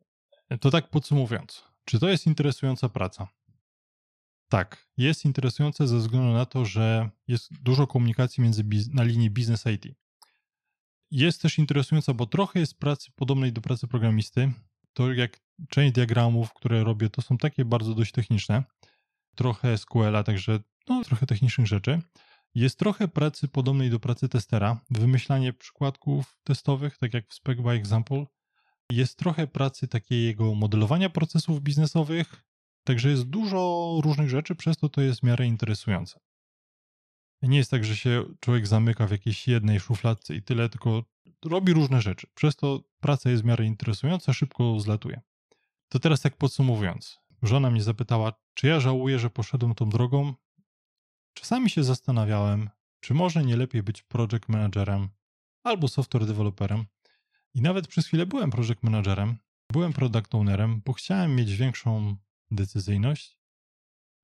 To 0.60 0.70
tak 0.70 0.90
podsumowując, 0.90 1.64
czy 1.84 1.98
to 1.98 2.08
jest 2.08 2.26
interesująca 2.26 2.88
praca? 2.88 3.28
Tak, 4.48 4.88
jest 4.96 5.24
interesujące 5.24 5.88
ze 5.88 5.98
względu 5.98 6.32
na 6.32 6.46
to, 6.46 6.64
że 6.64 7.10
jest 7.28 7.62
dużo 7.62 7.86
komunikacji 7.86 8.42
między 8.42 8.64
na 8.92 9.02
linii 9.02 9.30
business 9.30 9.64
IT. 9.66 9.96
Jest 11.10 11.42
też 11.42 11.58
interesująca, 11.58 12.14
bo 12.14 12.26
trochę 12.26 12.60
jest 12.60 12.78
pracy 12.78 13.12
podobnej 13.16 13.52
do 13.52 13.60
pracy 13.60 13.88
programisty. 13.88 14.52
To 14.92 15.12
jak 15.12 15.40
część 15.68 15.94
diagramów, 15.94 16.52
które 16.52 16.84
robię, 16.84 17.10
to 17.10 17.22
są 17.22 17.38
takie 17.38 17.64
bardzo 17.64 17.94
dość 17.94 18.12
techniczne. 18.12 18.64
Trochę 19.34 19.78
SQL-a, 19.78 20.22
także 20.22 20.60
no, 20.88 21.04
trochę 21.04 21.26
technicznych 21.26 21.66
rzeczy. 21.66 22.00
Jest 22.54 22.78
trochę 22.78 23.08
pracy 23.08 23.48
podobnej 23.48 23.90
do 23.90 24.00
pracy 24.00 24.28
testera. 24.28 24.80
Wymyślanie 24.90 25.52
przykładków 25.52 26.38
testowych, 26.44 26.98
tak 26.98 27.14
jak 27.14 27.28
w 27.28 27.34
Spec 27.34 27.60
by 27.60 27.70
Example, 27.70 28.26
jest 28.92 29.18
trochę 29.18 29.46
pracy 29.46 29.88
takiego 29.88 30.54
modelowania 30.54 31.10
procesów 31.10 31.60
biznesowych, 31.60 32.44
także 32.84 33.10
jest 33.10 33.22
dużo 33.22 33.90
różnych 34.04 34.28
rzeczy, 34.28 34.54
przez 34.54 34.76
to 34.76 34.88
to 34.88 35.00
jest 35.00 35.20
w 35.20 35.22
miarę 35.22 35.46
interesujące. 35.46 36.20
Nie 37.42 37.58
jest 37.58 37.70
tak, 37.70 37.84
że 37.84 37.96
się 37.96 38.24
człowiek 38.40 38.66
zamyka 38.66 39.06
w 39.06 39.10
jakiejś 39.10 39.48
jednej 39.48 39.80
szufladce 39.80 40.34
i 40.34 40.42
tyle, 40.42 40.68
tylko 40.68 41.04
robi 41.44 41.72
różne 41.72 42.02
rzeczy. 42.02 42.26
Przez 42.34 42.56
to 42.56 42.84
praca 43.00 43.30
jest 43.30 43.42
w 43.42 43.46
miarę 43.46 43.64
interesująca, 43.64 44.32
szybko 44.32 44.80
zlatuje. 44.80 45.20
To 45.88 45.98
teraz 45.98 46.20
tak 46.20 46.36
podsumowując. 46.36 47.20
Żona 47.42 47.70
mnie 47.70 47.82
zapytała, 47.82 48.32
czy 48.54 48.66
ja 48.66 48.80
żałuję, 48.80 49.18
że 49.18 49.30
poszedłem 49.30 49.74
tą 49.74 49.88
drogą. 49.88 50.34
Czasami 51.34 51.70
się 51.70 51.84
zastanawiałem, 51.84 52.70
czy 53.00 53.14
może 53.14 53.44
nie 53.44 53.56
lepiej 53.56 53.82
być 53.82 54.02
project 54.02 54.48
managerem 54.48 55.08
albo 55.62 55.88
software 55.88 56.26
developerem, 56.26 56.84
i 57.54 57.60
nawet 57.60 57.88
przez 57.88 58.06
chwilę 58.06 58.26
byłem 58.26 58.50
project 58.50 58.82
managerem, 58.82 59.36
byłem 59.72 59.92
product 59.92 60.34
ownerem, 60.34 60.82
bo 60.84 60.92
chciałem 60.92 61.36
mieć 61.36 61.56
większą 61.56 62.16
decyzyjność, 62.50 63.38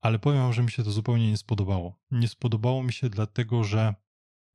ale 0.01 0.19
powiem 0.19 0.53
że 0.53 0.63
mi 0.63 0.71
się 0.71 0.85
to 0.85 0.91
zupełnie 0.91 1.31
nie 1.31 1.37
spodobało. 1.37 1.99
Nie 2.11 2.29
spodobało 2.29 2.83
mi 2.83 2.93
się 2.93 3.09
dlatego, 3.09 3.65
że 3.65 3.95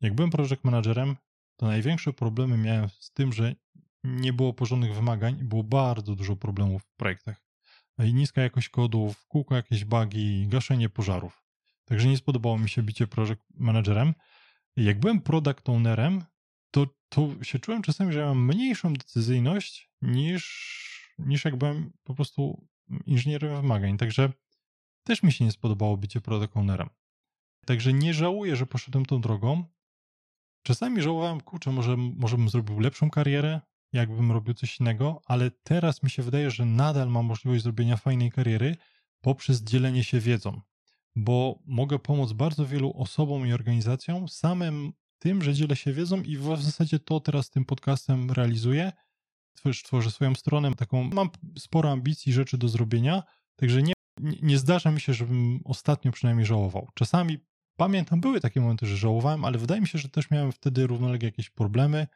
jak 0.01 0.15
byłem 0.15 0.31
project 0.31 0.63
managerem, 0.63 1.15
to 1.59 1.65
największe 1.65 2.13
problemy 2.13 2.57
miałem 2.57 2.89
z 2.89 3.11
tym, 3.11 3.33
że 3.33 3.55
nie 4.03 4.33
było 4.33 4.53
porządnych 4.53 4.95
wymagań 4.95 5.35
było 5.35 5.63
bardzo 5.63 6.15
dużo 6.15 6.35
problemów 6.35 6.83
w 6.83 6.95
projektach. 6.95 7.45
I 8.03 8.13
niska 8.13 8.41
jakość 8.41 8.69
kodów, 8.69 9.25
kółko 9.27 9.55
jakieś 9.55 9.85
bugi, 9.85 10.47
gaszenie 10.47 10.89
pożarów. 10.89 11.43
Także 11.85 12.07
nie 12.07 12.17
spodobało 12.17 12.57
mi 12.57 12.69
się 12.69 12.83
bycie 12.83 13.07
project 13.07 13.41
managerem. 13.53 14.13
Jak 14.75 14.99
byłem 14.99 15.21
product 15.21 15.69
ownerem, 15.69 16.23
to, 16.75 16.87
to 17.09 17.43
się 17.43 17.59
czułem 17.59 17.81
czasami, 17.81 18.13
że 18.13 18.19
ja 18.19 18.25
mam 18.25 18.45
mniejszą 18.45 18.93
decyzyjność 18.93 19.91
niż, 20.01 21.15
niż 21.19 21.45
jak 21.45 21.55
byłem 21.55 21.93
po 22.03 22.15
prostu 22.15 22.67
inżynierem 23.05 23.55
wymagań, 23.55 23.97
także 23.97 24.33
też 25.03 25.23
mi 25.23 25.31
się 25.31 25.45
nie 25.45 25.51
spodobało 25.51 25.97
bycie 25.97 26.21
product 26.21 26.57
ownerem. 26.57 26.89
Także 27.65 27.93
nie 27.93 28.13
żałuję, 28.13 28.55
że 28.55 28.65
poszedłem 28.65 29.05
tą 29.05 29.21
drogą. 29.21 29.63
Czasami 30.63 31.01
żałowałem, 31.01 31.41
kurczę, 31.41 31.71
może, 31.71 31.97
może 31.97 32.37
bym 32.37 32.49
zrobił 32.49 32.79
lepszą 32.79 33.09
karierę, 33.09 33.61
jakbym 33.93 34.31
robił 34.31 34.53
coś 34.53 34.79
innego, 34.79 35.21
ale 35.25 35.51
teraz 35.51 36.03
mi 36.03 36.09
się 36.09 36.23
wydaje, 36.23 36.51
że 36.51 36.65
nadal 36.65 37.09
mam 37.09 37.25
możliwość 37.25 37.63
zrobienia 37.63 37.97
fajnej 37.97 38.31
kariery 38.31 38.75
poprzez 39.21 39.63
dzielenie 39.63 40.03
się 40.03 40.19
wiedzą, 40.19 40.61
bo 41.15 41.59
mogę 41.65 41.99
pomóc 41.99 42.33
bardzo 42.33 42.65
wielu 42.65 42.93
osobom 42.95 43.47
i 43.47 43.53
organizacjom 43.53 44.27
samym 44.27 44.93
tym, 45.25 45.41
że 45.41 45.53
dzielę 45.53 45.75
się 45.75 45.93
wiedzą 45.93 46.21
i 46.21 46.37
w 46.37 46.61
zasadzie 46.61 46.99
to 46.99 47.19
teraz 47.19 47.49
tym 47.49 47.65
podcastem 47.65 48.31
realizuję. 48.31 48.91
Tworzę 49.83 50.11
swoją 50.11 50.35
stronę, 50.35 50.75
taką 50.75 51.03
mam 51.03 51.29
sporo 51.57 51.91
ambicji, 51.91 52.33
rzeczy 52.33 52.57
do 52.57 52.67
zrobienia, 52.67 53.23
także 53.55 53.83
nie, 53.83 53.93
nie 54.19 54.57
zdarza 54.57 54.91
mi 54.91 55.01
się, 55.01 55.13
żebym 55.13 55.59
ostatnio 55.63 56.11
przynajmniej 56.11 56.45
żałował. 56.45 56.87
Czasami 56.93 57.37
pamiętam, 57.75 58.21
były 58.21 58.39
takie 58.39 58.61
momenty, 58.61 58.87
że 58.87 58.97
żałowałem, 58.97 59.45
ale 59.45 59.57
wydaje 59.57 59.81
mi 59.81 59.87
się, 59.87 59.97
że 59.97 60.09
też 60.09 60.31
miałem 60.31 60.51
wtedy 60.51 60.87
równolegle 60.87 61.27
jakieś 61.27 61.49
problemy 61.49 62.07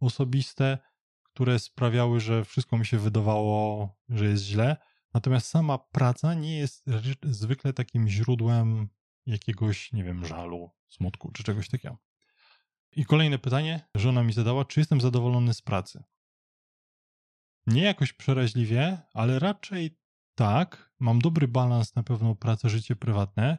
osobiste, 0.00 0.78
które 1.22 1.58
sprawiały, 1.58 2.20
że 2.20 2.44
wszystko 2.44 2.78
mi 2.78 2.86
się 2.86 2.98
wydawało, 2.98 3.88
że 4.08 4.24
jest 4.24 4.44
źle. 4.44 4.76
Natomiast 5.14 5.46
sama 5.46 5.78
praca 5.78 6.34
nie 6.34 6.58
jest 6.58 6.84
zwykle 7.22 7.72
takim 7.72 8.08
źródłem 8.08 8.88
jakiegoś, 9.26 9.92
nie 9.92 10.04
wiem, 10.04 10.26
żalu, 10.26 10.70
smutku 10.88 11.32
czy 11.32 11.42
czegoś 11.42 11.68
takiego. 11.68 11.98
I 12.96 13.04
kolejne 13.04 13.38
pytanie, 13.38 13.88
żona 13.94 14.22
mi 14.22 14.32
zadała, 14.32 14.64
czy 14.64 14.80
jestem 14.80 15.00
zadowolony 15.00 15.54
z 15.54 15.62
pracy? 15.62 16.04
Nie 17.66 17.82
jakoś 17.82 18.12
przeraźliwie, 18.12 18.98
ale 19.14 19.38
raczej 19.38 19.98
tak. 20.34 20.94
Mam 20.98 21.18
dobry 21.18 21.48
balans 21.48 21.94
na 21.94 22.02
pewno 22.02 22.34
praca, 22.34 22.68
życie 22.68 22.96
prywatne. 22.96 23.58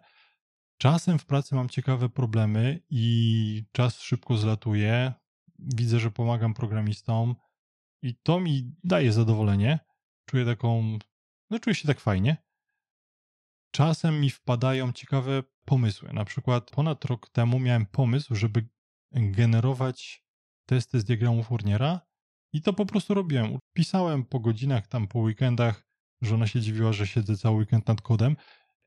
Czasem 0.77 1.19
w 1.19 1.25
pracy 1.25 1.55
mam 1.55 1.69
ciekawe 1.69 2.09
problemy 2.09 2.81
i 2.89 3.65
czas 3.71 4.01
szybko 4.01 4.37
zlatuje. 4.37 5.13
Widzę, 5.59 5.99
że 5.99 6.11
pomagam 6.11 6.53
programistom 6.53 7.35
i 8.01 8.15
to 8.15 8.39
mi 8.39 8.75
daje 8.83 9.13
zadowolenie. 9.13 9.79
Czuję 10.25 10.45
taką, 10.45 10.97
no 11.49 11.59
czuję 11.59 11.75
się 11.75 11.87
tak 11.87 11.99
fajnie. 11.99 12.37
Czasem 13.71 14.21
mi 14.21 14.29
wpadają 14.29 14.93
ciekawe 14.93 15.43
pomysły. 15.65 16.13
Na 16.13 16.25
przykład 16.25 16.71
ponad 16.71 17.05
rok 17.05 17.29
temu 17.29 17.59
miałem 17.59 17.85
pomysł, 17.85 18.35
żeby 18.35 18.67
generować 19.15 20.23
testy 20.65 20.99
z 20.99 21.03
diagramu 21.03 21.43
Fourniera 21.43 22.01
i 22.53 22.61
to 22.61 22.73
po 22.73 22.85
prostu 22.85 23.13
robiłem. 23.13 23.57
Pisałem 23.73 24.25
po 24.25 24.39
godzinach, 24.39 24.87
tam 24.87 25.07
po 25.07 25.19
weekendach. 25.19 25.87
Żona 26.21 26.47
się 26.47 26.61
dziwiła, 26.61 26.93
że 26.93 27.07
siedzę 27.07 27.37
cały 27.37 27.57
weekend 27.57 27.87
nad 27.87 28.01
kodem, 28.01 28.35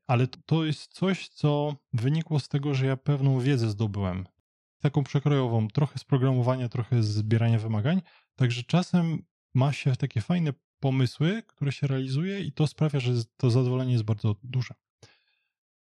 ale 0.07 0.27
to 0.27 0.65
jest 0.65 0.93
coś, 0.93 1.29
co 1.29 1.75
wynikło 1.93 2.39
z 2.39 2.47
tego, 2.47 2.73
że 2.73 2.85
ja 2.85 2.97
pewną 2.97 3.39
wiedzę 3.39 3.69
zdobyłem. 3.69 4.27
Taką 4.81 5.03
przekrojową, 5.03 5.67
trochę 5.67 5.99
z 5.99 6.03
programowania, 6.03 6.69
trochę 6.69 7.03
z 7.03 7.07
zbierania 7.07 7.59
wymagań. 7.59 8.01
Także 8.35 8.63
czasem 8.63 9.23
ma 9.53 9.73
się 9.73 9.95
takie 9.95 10.21
fajne 10.21 10.53
pomysły, 10.79 11.43
które 11.47 11.71
się 11.71 11.87
realizuje, 11.87 12.39
i 12.39 12.51
to 12.51 12.67
sprawia, 12.67 12.99
że 12.99 13.13
to 13.37 13.49
zadowolenie 13.49 13.91
jest 13.91 14.03
bardzo 14.03 14.35
duże. 14.43 14.73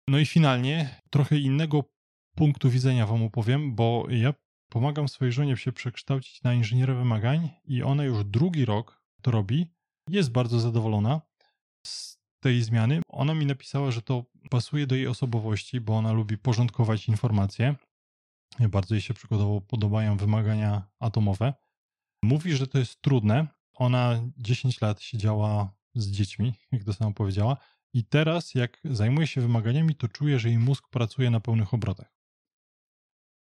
No 0.07 0.19
i 0.19 0.25
finalnie 0.25 1.01
trochę 1.09 1.37
innego 1.37 1.83
punktu 2.35 2.69
widzenia 2.69 3.07
Wam 3.07 3.23
opowiem, 3.23 3.75
bo 3.75 4.05
ja 4.09 4.33
pomagam 4.69 5.07
swojej 5.07 5.31
żonie 5.31 5.57
się 5.57 5.71
przekształcić 5.71 6.43
na 6.43 6.53
inżyniera 6.53 6.93
wymagań 6.93 7.49
i 7.65 7.83
ona 7.83 8.03
już 8.03 8.23
drugi 8.23 8.65
rok 8.65 9.01
to 9.21 9.31
robi. 9.31 9.67
Jest 10.09 10.31
bardzo 10.31 10.59
zadowolona 10.59 11.21
z 11.85 12.17
tej 12.39 12.61
zmiany. 12.61 13.01
Ona 13.07 13.33
mi 13.33 13.45
napisała, 13.45 13.91
że 13.91 14.01
to 14.01 14.25
pasuje 14.49 14.87
do 14.87 14.95
jej 14.95 15.07
osobowości, 15.07 15.81
bo 15.81 15.97
ona 15.97 16.11
lubi 16.11 16.37
porządkować 16.37 17.07
informacje. 17.07 17.75
Bardzo 18.59 18.95
jej 18.95 19.01
się 19.01 19.13
przykładowo 19.13 19.61
podobają 19.61 20.17
wymagania 20.17 20.87
atomowe. 20.99 21.53
Mówi, 22.23 22.53
że 22.55 22.67
to 22.67 22.79
jest 22.79 23.01
trudne. 23.01 23.47
Ona 23.73 24.21
10 24.37 24.81
lat 24.81 25.01
siedziała 25.01 25.73
z 25.95 26.11
dziećmi, 26.11 26.53
jak 26.71 26.83
to 26.83 26.93
sama 26.93 27.11
powiedziała, 27.11 27.57
i 27.93 28.03
teraz, 28.03 28.55
jak 28.55 28.81
zajmuje 28.85 29.27
się 29.27 29.41
wymaganiami, 29.41 29.95
to 29.95 30.07
czuje, 30.07 30.39
że 30.39 30.49
jej 30.49 30.59
mózg 30.59 30.89
pracuje 30.89 31.29
na 31.29 31.39
pełnych 31.39 31.73
obrotach. 31.73 32.12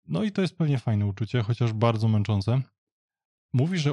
No 0.08 0.24
i 0.24 0.32
to 0.32 0.42
jest 0.42 0.58
pewnie 0.58 0.78
fajne 0.78 1.06
uczucie, 1.06 1.42
chociaż 1.42 1.72
bardzo 1.72 2.08
męczące. 2.08 2.62
Mówi, 3.52 3.78
że 3.78 3.92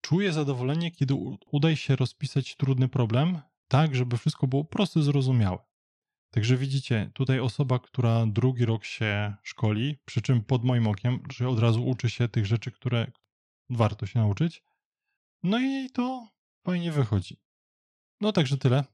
czuje 0.00 0.32
zadowolenie, 0.32 0.90
kiedy 0.90 1.14
uda 1.46 1.76
się 1.76 1.96
rozpisać 1.96 2.56
trudny 2.56 2.88
problem, 2.88 3.40
tak, 3.68 3.94
żeby 3.94 4.16
wszystko 4.16 4.46
było 4.46 4.64
proste, 4.64 5.02
zrozumiałe. 5.02 5.58
Także 6.30 6.56
widzicie, 6.56 7.10
tutaj 7.14 7.40
osoba, 7.40 7.78
która 7.78 8.26
drugi 8.26 8.64
rok 8.64 8.84
się 8.84 9.34
szkoli, 9.42 9.98
przy 10.04 10.22
czym 10.22 10.44
pod 10.44 10.64
moim 10.64 10.86
okiem, 10.86 11.20
że 11.32 11.48
od 11.48 11.58
razu 11.58 11.86
uczy 11.86 12.10
się 12.10 12.28
tych 12.28 12.46
rzeczy, 12.46 12.70
które 12.70 13.06
warto 13.70 14.06
się 14.06 14.18
nauczyć. 14.18 14.62
No 15.42 15.60
i 15.60 15.90
to 15.90 16.28
fajnie 16.66 16.92
wychodzi. 16.92 17.36
No 18.20 18.32
także 18.32 18.58
tyle. 18.58 18.84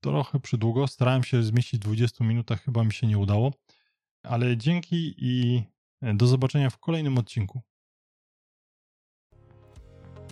Trochę 0.00 0.40
przydługo. 0.40 0.86
Starałem 0.86 1.24
się 1.24 1.42
zmieścić 1.42 1.80
w 1.80 1.84
20 1.84 2.24
minutach, 2.24 2.62
chyba 2.62 2.84
mi 2.84 2.92
się 2.92 3.06
nie 3.06 3.18
udało. 3.18 3.52
Ale 4.22 4.56
dzięki 4.56 5.14
i 5.18 5.62
do 6.02 6.26
zobaczenia 6.26 6.70
w 6.70 6.78
kolejnym 6.78 7.18
odcinku. 7.18 7.60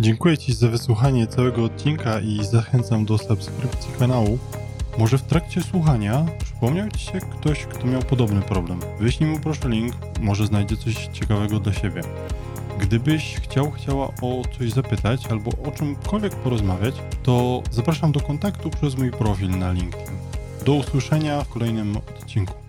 Dziękuję 0.01 0.39
Ci 0.39 0.55
za 0.55 0.69
wysłuchanie 0.69 1.27
całego 1.27 1.65
odcinka 1.65 2.21
i 2.21 2.45
zachęcam 2.45 3.05
do 3.05 3.19
subskrypcji 3.19 3.93
kanału. 3.99 4.39
Może 4.99 5.19
w 5.19 5.23
trakcie 5.23 5.63
słuchania 5.63 6.27
przypomniał 6.45 6.89
Ci 6.89 6.99
się 6.99 7.21
ktoś, 7.21 7.67
kto 7.67 7.87
miał 7.87 8.03
podobny 8.03 8.43
problem. 8.43 8.81
Wyślij 9.01 9.31
mu 9.31 9.41
proszę 9.41 9.69
link, 9.69 9.95
może 10.21 10.47
znajdzie 10.47 10.77
coś 10.77 11.07
ciekawego 11.07 11.61
dla 11.61 11.73
siebie. 11.73 12.01
Gdybyś 12.79 13.35
chciał, 13.35 13.71
chciała 13.71 14.09
o 14.23 14.43
coś 14.59 14.71
zapytać 14.71 15.27
albo 15.27 15.51
o 15.51 15.71
czymkolwiek 15.71 16.35
porozmawiać, 16.35 16.95
to 17.23 17.63
zapraszam 17.71 18.13
do 18.13 18.21
kontaktu 18.21 18.71
przez 18.71 18.97
mój 18.97 19.11
profil 19.11 19.59
na 19.59 19.73
LinkedIn. 19.73 20.17
Do 20.65 20.75
usłyszenia 20.75 21.45
w 21.45 21.49
kolejnym 21.49 21.97
odcinku. 21.97 22.66